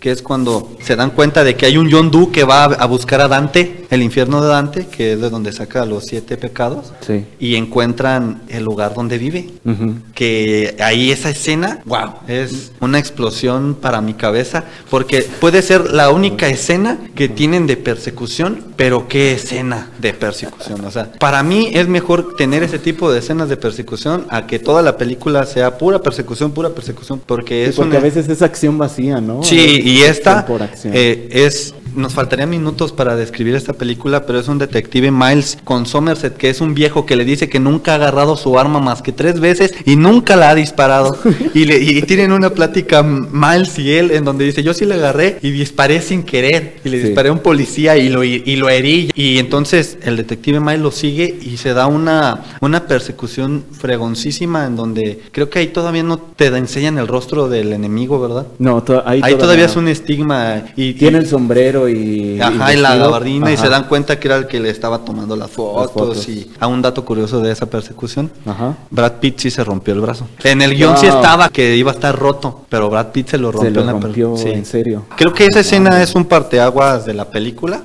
que 0.00 0.10
es 0.10 0.22
cuando 0.22 0.70
se 0.82 0.96
dan 0.96 1.10
cuenta 1.10 1.44
de 1.44 1.56
que 1.56 1.66
hay 1.66 1.76
un 1.76 1.92
John 1.92 2.10
Doe 2.10 2.30
que 2.32 2.44
va 2.44 2.64
a, 2.64 2.86
buscar 2.86 3.20
a 3.20 3.28
Dante, 3.28 3.84
el 3.90 4.02
infierno 4.02 4.40
de 4.40 4.48
Dante, 4.48 4.86
que 4.86 5.12
es 5.12 5.20
de 5.20 5.28
donde 5.28 5.52
saca 5.52 5.84
los 5.84 6.04
siete 6.04 6.38
pecados, 6.38 6.92
Sí. 7.06 7.26
y 7.38 7.56
encuentran 7.56 8.42
el 8.48 8.64
lugar 8.64 8.94
donde 8.94 9.18
vive. 9.18 9.50
Ujú. 9.66 9.96
Que 10.14 10.74
ahí 10.80 11.10
esa 11.10 11.28
escena, 11.28 11.80
wow, 11.84 12.14
es 12.28 12.72
una 12.80 12.98
explosión 12.98 13.74
para 13.74 14.00
mi 14.00 14.14
cabeza, 14.14 14.64
porque 14.88 15.20
puede 15.38 15.60
ser 15.60 15.92
la 15.92 16.10
única 16.10 16.48
escena 16.48 16.98
que 17.14 17.28
tienen 17.28 17.66
de 17.66 17.76
persecución, 17.76 18.64
pero 18.76 19.06
qué 19.06 19.32
escena 19.32 19.90
de 20.00 20.14
persecución. 20.14 20.82
O 20.84 20.90
sea, 20.90 21.12
para 21.12 21.42
mí 21.42 21.70
es 21.74 21.88
mejor 21.88 22.36
tener 22.36 22.62
ese 22.62 22.78
tipo 22.78 23.12
de 23.12 23.18
escenas 23.18 23.50
de 23.50 23.58
persecución 23.58 24.26
a 24.30 24.46
que 24.46 24.58
toda 24.58 24.80
la 24.80 24.96
película 24.96 25.44
sea 25.44 25.76
pura 25.76 25.98
persecución, 26.00 26.52
pura 26.52 26.70
persecución, 26.70 27.20
porque 27.24 27.64
Sí, 27.64 27.70
es 27.70 27.76
porque 27.76 27.90
una... 27.90 27.98
a 27.98 28.02
veces 28.02 28.28
es 28.30 28.40
acción 28.40 28.78
vacía, 28.78 29.15
¿no? 29.20 29.42
Sí, 29.42 29.80
y 29.84 30.02
Es 30.02 30.10
esta 30.10 30.46
eh, 30.84 31.28
es 31.30 31.74
nos 31.96 32.14
faltarían 32.14 32.50
minutos 32.50 32.92
para 32.92 33.16
describir 33.16 33.54
esta 33.54 33.72
película, 33.72 34.26
pero 34.26 34.38
es 34.38 34.48
un 34.48 34.58
detective 34.58 35.10
Miles 35.10 35.58
con 35.64 35.86
Somerset, 35.86 36.36
que 36.36 36.50
es 36.50 36.60
un 36.60 36.74
viejo 36.74 37.06
que 37.06 37.16
le 37.16 37.24
dice 37.24 37.48
que 37.48 37.58
nunca 37.60 37.92
ha 37.92 37.94
agarrado 37.96 38.36
su 38.36 38.58
arma 38.58 38.80
más 38.80 39.02
que 39.02 39.12
tres 39.12 39.40
veces 39.40 39.74
y 39.84 39.96
nunca 39.96 40.36
la 40.36 40.50
ha 40.50 40.54
disparado. 40.54 41.16
y, 41.54 41.64
le, 41.64 41.78
y 41.82 42.02
tienen 42.02 42.32
una 42.32 42.50
plática 42.50 43.02
Miles 43.02 43.78
y 43.78 43.92
él 43.92 44.10
en 44.10 44.24
donde 44.24 44.44
dice, 44.44 44.62
yo 44.62 44.74
sí 44.74 44.84
le 44.84 44.94
agarré 44.94 45.38
y 45.42 45.50
disparé 45.50 46.00
sin 46.02 46.22
querer. 46.22 46.76
Y 46.84 46.88
le 46.90 47.00
Sí. 47.00 47.06
disparé 47.08 47.28
a 47.28 47.32
un 47.32 47.38
policía 47.40 47.96
y 47.96 48.08
lo, 48.08 48.22
y 48.24 48.56
lo 48.56 48.68
herí. 48.68 49.10
Y 49.14 49.38
entonces 49.38 49.98
el 50.02 50.16
detective 50.16 50.60
Miles 50.60 50.80
lo 50.80 50.90
sigue 50.90 51.38
y 51.42 51.56
se 51.56 51.72
da 51.74 51.86
una, 51.86 52.42
una 52.60 52.86
persecución 52.86 53.64
fregoncísima 53.72 54.66
en 54.66 54.76
donde 54.76 55.20
creo 55.32 55.48
que 55.50 55.58
ahí 55.60 55.68
todavía 55.68 56.02
no 56.02 56.18
te 56.18 56.46
enseñan 56.46 56.98
el 56.98 57.08
rostro 57.08 57.48
del 57.48 57.72
enemigo, 57.72 58.20
¿verdad? 58.20 58.46
No, 58.58 58.82
to- 58.82 59.02
ahí, 59.06 59.20
Ahí 59.22 59.34
todavía 59.36 59.64
no. 59.64 59.70
es 59.70 59.76
un 59.76 59.88
estigma 59.88 60.64
y 60.76 60.94
Tiene 60.94 61.18
el 61.18 61.26
sombrero 61.26 61.85
y. 61.88 62.40
Ajá, 62.40 62.72
y 62.72 62.76
y 62.76 62.80
la 62.80 62.96
gabardina 62.96 63.52
y 63.52 63.56
se 63.56 63.68
dan 63.68 63.84
cuenta 63.84 64.18
que 64.18 64.28
era 64.28 64.36
el 64.36 64.46
que 64.46 64.60
le 64.60 64.70
estaba 64.70 64.98
tomando 64.98 65.36
las 65.36 65.50
fotos, 65.50 65.92
fotos. 65.92 66.28
y 66.28 66.50
a 66.58 66.66
un 66.66 66.82
dato 66.82 67.04
curioso 67.04 67.40
de 67.40 67.52
esa 67.52 67.66
persecución. 67.66 68.30
Ajá. 68.44 68.76
Brad 68.90 69.12
Pitt 69.14 69.38
sí 69.38 69.50
se 69.50 69.64
rompió 69.64 69.94
el 69.94 70.00
brazo. 70.00 70.26
En 70.44 70.62
el 70.62 70.74
guion 70.74 70.96
sí 70.96 71.06
estaba 71.06 71.48
que 71.48 71.76
iba 71.76 71.90
a 71.90 71.94
estar 71.94 72.16
roto, 72.18 72.64
pero 72.68 72.90
Brad 72.90 73.08
Pitt 73.12 73.30
se 73.30 73.38
lo 73.38 73.52
rompió. 73.52 73.70
Se 73.70 73.74
lo 73.74 73.80
en 73.80 73.86
la 73.86 73.92
rompió 73.92 74.36
sí. 74.36 74.48
en 74.50 74.64
serio. 74.64 75.04
Creo 75.16 75.32
que 75.32 75.46
esa 75.46 75.60
escena 75.60 76.02
es 76.02 76.14
un 76.14 76.24
parteaguas 76.24 77.06
de 77.06 77.14
la 77.14 77.30
película, 77.30 77.82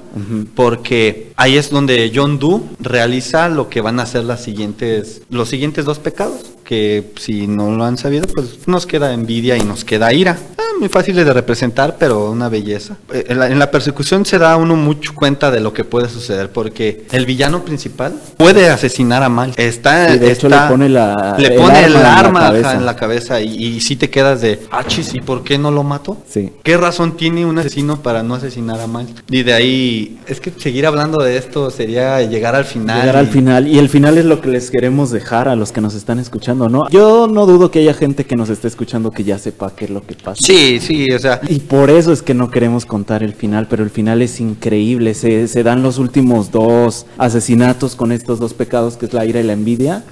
porque 0.55 1.31
ahí 1.35 1.57
es 1.57 1.69
donde 1.69 2.11
John 2.13 2.39
Doe 2.39 2.61
realiza 2.79 3.49
lo 3.49 3.69
que 3.69 3.81
van 3.81 3.99
a 3.99 4.05
ser 4.05 4.25
las 4.25 4.41
siguientes, 4.41 5.21
los 5.29 5.49
siguientes 5.49 5.85
dos 5.85 5.99
pecados, 5.99 6.51
que 6.71 7.12
si 7.19 7.47
no 7.47 7.69
lo 7.75 7.84
han 7.84 7.97
sabido, 7.97 8.25
pues 8.34 8.60
nos 8.65 8.86
queda 8.86 9.12
envidia 9.13 9.57
y 9.57 9.62
nos 9.63 9.84
queda 9.84 10.13
ira. 10.13 10.38
Ah, 10.57 10.62
muy 10.79 10.88
fáciles 10.88 11.25
de 11.25 11.34
representar, 11.34 11.97
pero 11.99 12.31
una 12.31 12.47
belleza. 12.47 12.95
Eh, 13.13 13.25
En 13.27 13.39
la, 13.39 13.47
en 13.47 13.60
la 13.60 13.69
persecución 13.71 14.25
se 14.25 14.39
da 14.39 14.55
uno 14.55 14.77
mucho 14.77 15.13
cuenta 15.13 15.51
de 15.51 15.60
lo 15.60 15.73
que 15.73 15.84
puede 15.84 16.07
suceder, 16.07 16.49
porque 16.49 17.05
el 17.12 17.25
villano 17.25 17.65
principal 17.65 18.13
puede 18.38 18.69
asesinar 18.69 19.21
a 19.21 19.27
Mal. 19.27 19.51
Está, 19.57 20.13
Sí, 20.13 20.19
de 20.19 20.31
hecho, 20.31 20.47
está- 20.47 20.63
le 20.63 20.71
pone 20.71 20.88
la- 20.88 21.36
le 21.38 21.47
el 21.49 21.55
pone 21.55 21.73
arma 21.77 21.79
el 21.88 21.93
en 21.95 22.01
la 22.03 22.17
arma 22.17 22.39
cabeza. 22.39 22.73
en 22.75 22.86
la 22.86 22.95
cabeza 22.95 23.41
y, 23.41 23.49
y 23.65 23.81
si 23.81 23.97
te 23.97 24.10
quedas 24.10 24.39
de, 24.39 24.62
ah, 24.71 24.86
chis, 24.88 25.13
¿y 25.13 25.19
por 25.19 25.43
qué 25.43 25.57
no 25.57 25.71
lo 25.71 25.84
mato? 25.84 26.19
Sí. 26.29 26.51
¿Qué 26.63 26.77
razón 26.77 27.17
tiene 27.17 27.45
un 27.45 27.60
asesino 27.60 28.01
para 28.01 28.23
no 28.23 28.36
asesinar 28.36 28.79
a 28.79 28.88
Miles? 28.88 29.13
Y 29.29 29.43
de 29.43 29.51
ahí, 29.53 30.19
es 30.25 30.39
que 30.39 30.51
seguir 30.57 30.86
hablando 30.88 31.21
de 31.21 31.36
esto 31.36 31.69
sería 31.69 32.21
llegar 32.21 32.55
al 32.55 32.63
final. 32.63 33.01
Llegar 33.01 33.17
al 33.17 33.27
y- 33.27 33.31
final. 33.31 33.67
Y 33.67 33.77
el 33.77 33.89
final 33.89 34.17
es 34.17 34.23
lo 34.23 34.39
que 34.39 34.47
les 34.47 34.71
queremos 34.71 35.12
dejar 35.12 35.49
a 35.49 35.57
los 35.57 35.73
que 35.73 35.81
nos 35.81 35.95
están 35.95 36.17
escuchando, 36.17 36.61
¿no? 36.69 36.89
Yo 36.89 37.28
no 37.28 37.45
dudo 37.45 37.71
que 37.71 37.80
haya 37.80 37.93
gente 37.93 38.26
que 38.26 38.36
nos 38.36 38.50
esté 38.50 38.67
escuchando 38.67 39.12
que 39.12 39.24
ya 39.24 39.38
sepa 39.38 39.71
qué 39.76 39.86
es 39.86 39.91
lo 39.91 40.02
que 40.06 40.15
pasa. 40.15 40.39
Sí, 40.43 40.80
sí, 40.80 41.12
o 41.12 41.19
sea, 41.19 41.41
Y 41.47 41.60
por 41.60 41.89
eso 41.89 42.12
es 42.12 42.21
que 42.21 42.34
no 42.34 42.50
queremos 42.50 42.86
contar 42.86 43.24
el 43.24 43.34
final, 43.34 43.67
pero 43.69 43.84
el 43.84 43.89
final 43.89 44.21
es 44.21 44.39
increíble. 44.39 45.13
Se, 45.13 45.47
se 45.47 45.63
dan 45.63 45.84
los 45.84 45.97
últimos 45.97 46.52
dos 46.52 47.06
asesinatos 47.17 47.95
con 47.95 48.12
estos 48.12 48.39
dos 48.39 48.54
pecados, 48.54 48.97
que 48.97 49.06
es 49.06 49.13
la 49.13 49.26
ira 49.26 49.39
y 49.39 49.43
la 49.43 49.54
envidia. 49.54 50.04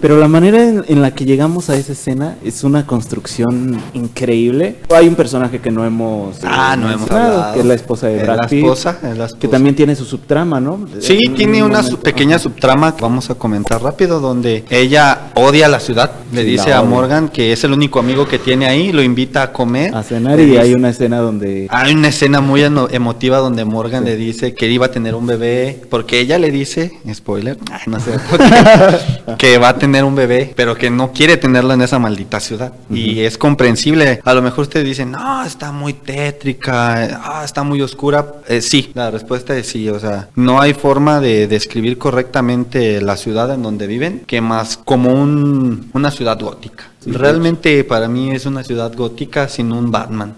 Pero 0.00 0.18
la 0.18 0.28
manera 0.28 0.62
en, 0.62 0.84
en 0.88 1.02
la 1.02 1.14
que 1.14 1.24
llegamos 1.24 1.70
a 1.70 1.76
esa 1.76 1.92
escena 1.92 2.36
es 2.44 2.64
una 2.64 2.86
construcción 2.86 3.80
increíble. 3.94 4.76
Hay 4.94 5.08
un 5.08 5.14
personaje 5.14 5.60
que 5.60 5.70
no 5.70 5.84
hemos, 5.84 6.36
eh, 6.38 6.46
Ah, 6.46 6.76
no 6.78 6.90
hemos 6.90 7.10
hablado. 7.10 7.54
que 7.54 7.60
es 7.60 7.66
la 7.66 7.74
esposa 7.74 8.06
de 8.08 8.16
Es 8.18 8.22
Brad 8.22 8.36
la 8.36 8.48
Pitt, 8.48 8.62
esposa, 8.64 8.98
es 9.02 9.18
la 9.18 9.24
esposa. 9.26 9.38
que 9.40 9.48
también 9.48 9.74
tiene 9.74 9.94
su 9.96 10.04
subtrama, 10.04 10.60
¿no? 10.60 10.86
Sí, 11.00 11.18
En 11.26 11.34
tiene 11.34 11.62
un 11.62 11.70
una 11.70 11.82
pequeña 12.02 12.38
subtrama 12.38 12.94
que 12.96 13.02
vamos 13.02 13.28
a 13.30 13.34
comentar 13.34 13.82
rápido, 13.82 14.20
donde 14.20 14.64
ella 14.70 15.32
odia 15.34 15.68
la 15.68 15.80
ciudad, 15.86 16.10
le 16.32 16.42
Sí, 16.42 16.50
dice 16.50 16.72
a. 16.72 16.82
Morgan 16.82 17.28
que 17.28 17.52
es 17.52 17.64
el 17.64 17.72
único 17.72 17.98
amigo 18.00 18.26
que 18.28 18.38
tiene 18.38 18.66
ahí, 18.66 18.92
lo 18.92 19.02
invita 19.02 19.42
a 19.42 19.52
comer. 19.52 19.94
a 19.94 20.02
cenar 20.02 20.38
y 20.40 20.46
dice- 20.46 20.60
hay 20.60 20.72
una 20.74 20.90
escena 20.90 21.18
donde 21.18 21.66
Hay 21.70 21.94
una 21.94 22.08
escena 22.08 22.40
muy 22.40 22.62
emotiva 22.62 23.38
donde 23.38 23.64
Morgan 23.64 24.02
Sí. 24.04 24.10
le 24.10 24.16
dice 24.16 24.54
que 24.54 24.68
iba 24.68 24.86
a 24.86 24.90
tener 24.90 25.14
un 25.14 25.26
bebé, 25.26 25.80
porque 25.88 26.20
ella 26.20 26.38
le 26.38 26.50
dice, 26.50 26.92
spoiler, 27.14 27.56
no 27.86 27.98
sé, 28.00 28.12
que 29.38 29.58
va 29.58 29.70
a 29.70 29.78
tener 29.78 30.04
un 30.04 30.14
bebé, 30.14 30.52
pero 30.56 30.76
que 30.76 30.90
no 30.90 31.12
quiere 31.12 31.36
tenerlo 31.36 31.72
en 31.74 31.82
esa 31.82 31.98
maldita 31.98 32.40
ciudad. 32.40 32.72
Y 32.90 33.20
es 33.20 33.38
comprensible. 33.38 34.20
A 34.24 34.34
lo 34.34 34.42
mejor 34.42 34.62
ustedes 34.62 34.86
dicen, 34.86 35.12
no, 35.12 35.44
está 35.44 35.72
muy 35.72 35.92
tétrica, 35.92 37.20
ah, 37.22 37.42
está 37.44 37.62
muy 37.62 37.80
oscura. 37.82 38.26
Eh, 38.48 38.60
sí, 38.60 38.90
la 38.94 39.10
respuesta 39.10 39.56
es 39.56 39.66
sí. 39.68 39.88
O 39.88 39.98
sea, 40.00 40.28
no 40.34 40.60
hay 40.60 40.74
forma 40.74 41.20
de 41.20 41.46
describir 41.46 41.98
correctamente 41.98 43.00
la 43.00 43.16
ciudad 43.16 43.52
en 43.52 43.62
donde 43.62 43.86
viven, 43.86 44.22
que 44.26 44.40
más 44.40 44.76
como 44.76 45.12
un 45.12 45.75
un- 45.76 45.90
una 45.92 46.10
ciudad 46.10 46.38
gótica. 46.40 46.84
Realmente 47.06 47.84
para 47.84 48.08
mí 48.08 48.30
es 48.32 48.46
una 48.46 48.64
ciudad 48.64 48.92
gótica 48.96 49.48
sin 49.48 49.72
un 49.72 49.90
Batman. 49.90 50.34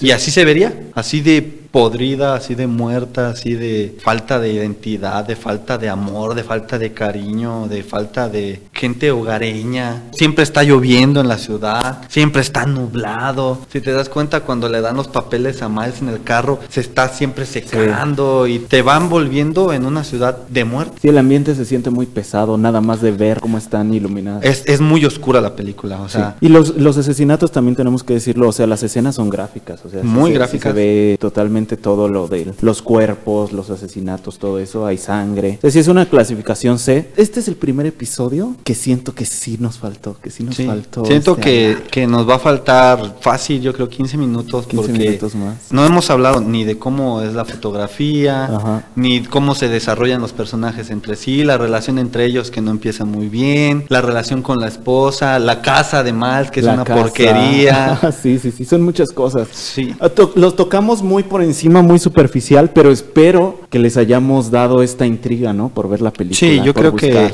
Y 0.00 0.10
así 0.10 0.30
se 0.30 0.44
vería, 0.44 0.88
así 0.94 1.20
de 1.20 1.63
podrida, 1.78 2.36
así 2.36 2.54
de 2.54 2.68
muerta, 2.68 3.30
así 3.30 3.54
de 3.54 3.96
falta 4.00 4.38
de 4.38 4.52
identidad, 4.52 5.24
de 5.26 5.34
falta 5.34 5.76
de 5.76 5.88
amor, 5.88 6.36
de 6.36 6.44
falta 6.44 6.78
de 6.78 6.92
cariño, 6.92 7.66
de 7.66 7.82
falta 7.82 8.28
de 8.28 8.62
gente 8.72 9.10
hogareña. 9.10 10.04
Siempre 10.12 10.44
está 10.44 10.62
lloviendo 10.62 11.20
en 11.20 11.26
la 11.26 11.36
ciudad, 11.36 12.02
siempre 12.08 12.42
está 12.42 12.64
nublado. 12.64 13.58
Si 13.72 13.80
te 13.80 13.90
das 13.90 14.08
cuenta 14.08 14.42
cuando 14.42 14.68
le 14.68 14.80
dan 14.82 14.94
los 14.96 15.08
papeles 15.08 15.62
a 15.62 15.68
Miles 15.68 16.00
en 16.00 16.10
el 16.10 16.22
carro, 16.22 16.60
se 16.68 16.80
está 16.80 17.08
siempre 17.08 17.44
secando 17.44 18.46
y 18.46 18.60
te 18.60 18.82
van 18.82 19.08
volviendo 19.08 19.72
en 19.72 19.84
una 19.84 20.04
ciudad 20.04 20.38
de 20.46 20.64
muerte. 20.64 20.98
Sí, 21.02 21.08
el 21.08 21.18
ambiente 21.18 21.56
se 21.56 21.64
siente 21.64 21.90
muy 21.90 22.06
pesado, 22.06 22.56
nada 22.56 22.80
más 22.82 23.00
de 23.00 23.10
ver 23.10 23.40
cómo 23.40 23.58
están 23.58 23.92
iluminadas. 23.92 24.44
Es, 24.44 24.62
es 24.66 24.80
muy 24.80 25.04
oscura 25.04 25.40
la 25.40 25.56
película, 25.56 26.00
o 26.02 26.08
Sí. 26.08 26.18
sea, 26.18 26.36
Y 26.40 26.50
los, 26.50 26.76
los 26.76 26.96
asesinatos 26.98 27.50
también 27.50 27.74
tenemos 27.74 28.04
que 28.04 28.14
decirlo, 28.14 28.48
o 28.48 28.52
sea, 28.52 28.68
las 28.68 28.84
escenas 28.84 29.16
son 29.16 29.28
gráficas, 29.28 29.84
o 29.84 29.88
sea, 29.90 30.04
Muy 30.04 30.30
se- 30.30 30.34
gráficas. 30.38 30.72
se 30.72 30.76
ve 30.78 31.16
totalmente 31.18 31.63
todo 31.66 32.08
lo 32.08 32.28
de 32.28 32.52
los 32.60 32.82
cuerpos, 32.82 33.52
los 33.52 33.70
asesinatos, 33.70 34.38
todo 34.38 34.58
eso, 34.58 34.86
hay 34.86 34.98
sangre. 34.98 35.56
O 35.58 35.60
sea, 35.62 35.70
sí 35.70 35.78
es 35.78 35.88
una 35.88 36.06
clasificación 36.06 36.78
C. 36.78 37.10
Este 37.16 37.40
es 37.40 37.48
el 37.48 37.56
primer 37.56 37.86
episodio 37.86 38.54
que 38.64 38.74
siento 38.74 39.14
que 39.14 39.24
sí 39.24 39.56
nos 39.60 39.78
faltó, 39.78 40.16
que 40.22 40.30
sí 40.30 40.42
nos 40.44 40.54
Sí, 40.56 40.66
faltó. 40.66 41.04
Siento 41.04 41.32
este, 41.32 41.42
que, 41.42 41.76
que 41.90 42.06
nos 42.06 42.28
va 42.28 42.36
a 42.36 42.38
faltar 42.38 43.16
fácil, 43.20 43.60
yo 43.60 43.72
creo 43.72 43.88
15 43.88 44.16
minutos 44.16 44.66
15 44.66 44.76
porque 44.76 44.92
minutos 44.98 45.34
más. 45.34 45.54
no 45.70 45.84
hemos 45.84 46.10
hablado 46.10 46.40
ni 46.40 46.64
de 46.64 46.78
cómo 46.78 47.22
es 47.22 47.34
la 47.34 47.44
fotografía, 47.44 48.44
Ajá. 48.44 48.84
ni 48.96 49.22
cómo 49.24 49.54
se 49.54 49.68
desarrollan 49.68 50.20
los 50.20 50.32
personajes 50.32 50.90
entre 50.90 51.16
sí, 51.16 51.44
la 51.44 51.58
relación 51.58 51.98
entre 51.98 52.24
ellos 52.24 52.50
que 52.50 52.60
no 52.60 52.70
empieza 52.70 53.04
muy 53.04 53.28
bien, 53.28 53.84
la 53.88 54.00
relación 54.00 54.42
con 54.42 54.60
la 54.60 54.68
esposa, 54.68 55.38
la 55.38 55.60
casa 55.62 56.02
de 56.02 56.12
Miles 56.12 56.50
que 56.50 56.60
es 56.60 56.66
La 56.66 56.74
una 56.74 56.84
casa. 56.84 57.02
porquería. 57.02 58.00
sí, 58.22 58.38
sí, 58.38 58.50
sí, 58.52 58.64
son 58.64 58.82
muchas 58.82 59.10
cosas. 59.10 59.48
Sí. 59.52 59.94
Ah, 60.00 60.10
Los 60.36 60.56
tocamos 60.56 61.02
muy 61.02 61.22
por 61.22 61.42
encima, 61.42 61.53
muy 61.82 61.98
superficial, 61.98 62.70
pero 62.74 62.90
espero 62.90 63.60
que 63.74 63.80
les 63.80 63.96
hayamos 63.96 64.52
dado 64.52 64.84
esta 64.84 65.04
intriga, 65.04 65.52
¿no? 65.52 65.68
Por 65.68 65.88
ver 65.88 66.00
la 66.00 66.12
película. 66.12 66.38
Sí, 66.38 66.60
yo 66.64 66.72
creo 66.74 66.94
que 66.94 67.32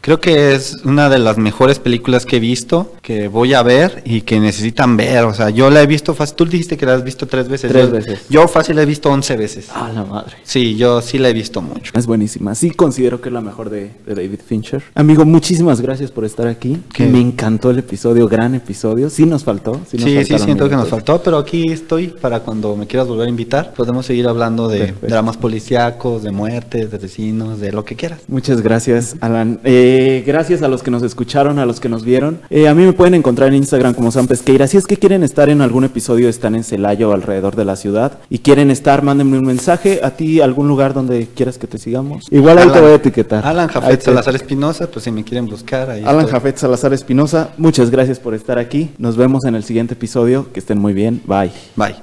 creo 0.00 0.18
que 0.20 0.52
es 0.52 0.78
una 0.84 1.08
de 1.08 1.20
las 1.20 1.38
mejores 1.38 1.78
películas 1.78 2.26
que 2.26 2.38
he 2.38 2.40
visto, 2.40 2.92
que 3.02 3.28
voy 3.28 3.54
a 3.54 3.62
ver 3.62 4.02
y 4.04 4.22
que 4.22 4.40
necesitan 4.40 4.96
ver. 4.96 5.22
O 5.26 5.32
sea, 5.32 5.50
yo 5.50 5.70
la 5.70 5.80
he 5.82 5.86
visto 5.86 6.12
fácil. 6.12 6.34
Tú 6.34 6.44
dijiste 6.44 6.76
que 6.76 6.86
la 6.86 6.94
has 6.94 7.04
visto 7.04 7.28
tres 7.28 7.48
veces. 7.48 7.70
Tres 7.70 7.86
Yo- 7.86 7.92
veces. 7.92 8.20
Yo 8.28 8.48
fácil 8.48 8.74
la 8.74 8.82
he 8.82 8.84
visto 8.86 9.08
11 9.12 9.36
veces. 9.36 9.68
Ah, 9.72 9.88
la 9.94 10.04
madre. 10.04 10.32
Sí, 10.42 10.74
yo 10.74 11.00
sí 11.02 11.18
la 11.18 11.28
he 11.28 11.32
visto 11.32 11.62
mucho. 11.62 11.92
Es 11.94 12.04
buenísima. 12.08 12.56
Sí, 12.56 12.70
considero 12.70 13.20
que 13.20 13.28
es 13.28 13.32
la 13.32 13.40
mejor 13.40 13.70
de, 13.70 13.92
de 14.06 14.14
David 14.16 14.40
Fincher. 14.44 14.82
Amigo, 14.96 15.24
muchísimas 15.24 15.80
gracias 15.80 16.10
por 16.10 16.24
estar 16.24 16.48
aquí. 16.48 16.78
¿Qué? 16.92 17.06
Me 17.06 17.20
encantó 17.20 17.70
el 17.70 17.78
episodio, 17.78 18.26
gran 18.26 18.56
episodio. 18.56 19.08
Sí 19.08 19.24
nos 19.24 19.44
faltó. 19.44 19.80
Sí, 19.88 19.98
nos 19.98 20.26
Sí, 20.26 20.38
siento 20.40 20.68
que 20.68 20.74
nos 20.74 20.88
faltó, 20.88 21.22
pero 21.22 21.38
aquí 21.38 21.70
estoy 21.70 22.08
para 22.08 22.40
cuando 22.40 22.74
me 22.74 22.88
quieras 22.88 23.06
volver 23.06 23.28
a 23.28 23.30
invitar. 23.30 23.72
Podemos 23.74 24.04
seguir 24.04 24.26
hablando 24.26 24.66
de 24.66 24.78
Perfecto. 24.80 25.06
dramas 25.06 25.36
policíacos, 25.76 26.22
de 26.22 26.32
muertes, 26.32 26.90
de 26.90 26.98
vecinos, 26.98 27.60
de 27.60 27.72
lo 27.72 27.84
que 27.84 27.96
quieras. 27.96 28.20
Muchas 28.28 28.62
gracias, 28.62 29.16
Alan. 29.20 29.60
Eh, 29.64 30.24
gracias 30.26 30.62
a 30.62 30.68
los 30.68 30.82
que 30.82 30.90
nos 30.90 31.02
escucharon, 31.02 31.58
a 31.58 31.66
los 31.66 31.80
que 31.80 31.88
nos 31.88 32.04
vieron. 32.04 32.40
Eh, 32.50 32.68
a 32.68 32.74
mí 32.74 32.84
me 32.84 32.92
pueden 32.92 33.14
encontrar 33.14 33.48
en 33.48 33.56
Instagram 33.56 33.94
como 33.94 34.10
Sam 34.10 34.26
Pesqueira. 34.26 34.66
Si 34.66 34.76
es 34.76 34.86
que 34.86 34.96
quieren 34.96 35.22
estar 35.22 35.48
en 35.48 35.60
algún 35.60 35.84
episodio, 35.84 36.28
están 36.28 36.54
en 36.54 36.64
Celaya 36.64 37.08
o 37.08 37.12
alrededor 37.12 37.56
de 37.56 37.64
la 37.64 37.76
ciudad 37.76 38.18
y 38.30 38.38
quieren 38.38 38.70
estar, 38.70 39.02
mándenme 39.02 39.38
un 39.38 39.46
mensaje 39.46 40.00
a 40.02 40.10
ti, 40.10 40.40
algún 40.40 40.68
lugar 40.68 40.94
donde 40.94 41.28
quieras 41.34 41.58
que 41.58 41.66
te 41.66 41.78
sigamos. 41.78 42.26
Igual 42.30 42.58
ahí 42.58 42.68
te 42.70 42.80
voy 42.80 42.92
a 42.92 42.94
etiquetar. 42.94 43.46
Alan 43.46 43.68
Jafet 43.68 44.00
Salazar 44.00 44.34
Espinosa, 44.34 44.90
pues 44.90 45.04
si 45.04 45.10
me 45.10 45.24
quieren 45.24 45.46
buscar 45.46 45.90
ahí. 45.90 46.02
Alan. 46.04 46.26
Jafet 46.26 46.56
Salazar 46.56 46.92
Espinosa, 46.92 47.50
muchas 47.56 47.90
gracias 47.90 48.18
por 48.18 48.34
estar 48.34 48.58
aquí. 48.58 48.90
Nos 48.98 49.16
vemos 49.16 49.44
en 49.44 49.54
el 49.54 49.64
siguiente 49.64 49.94
episodio. 49.94 50.46
Que 50.52 50.60
estén 50.60 50.78
muy 50.78 50.92
bien. 50.92 51.22
Bye. 51.26 51.52
Bye. 51.76 51.94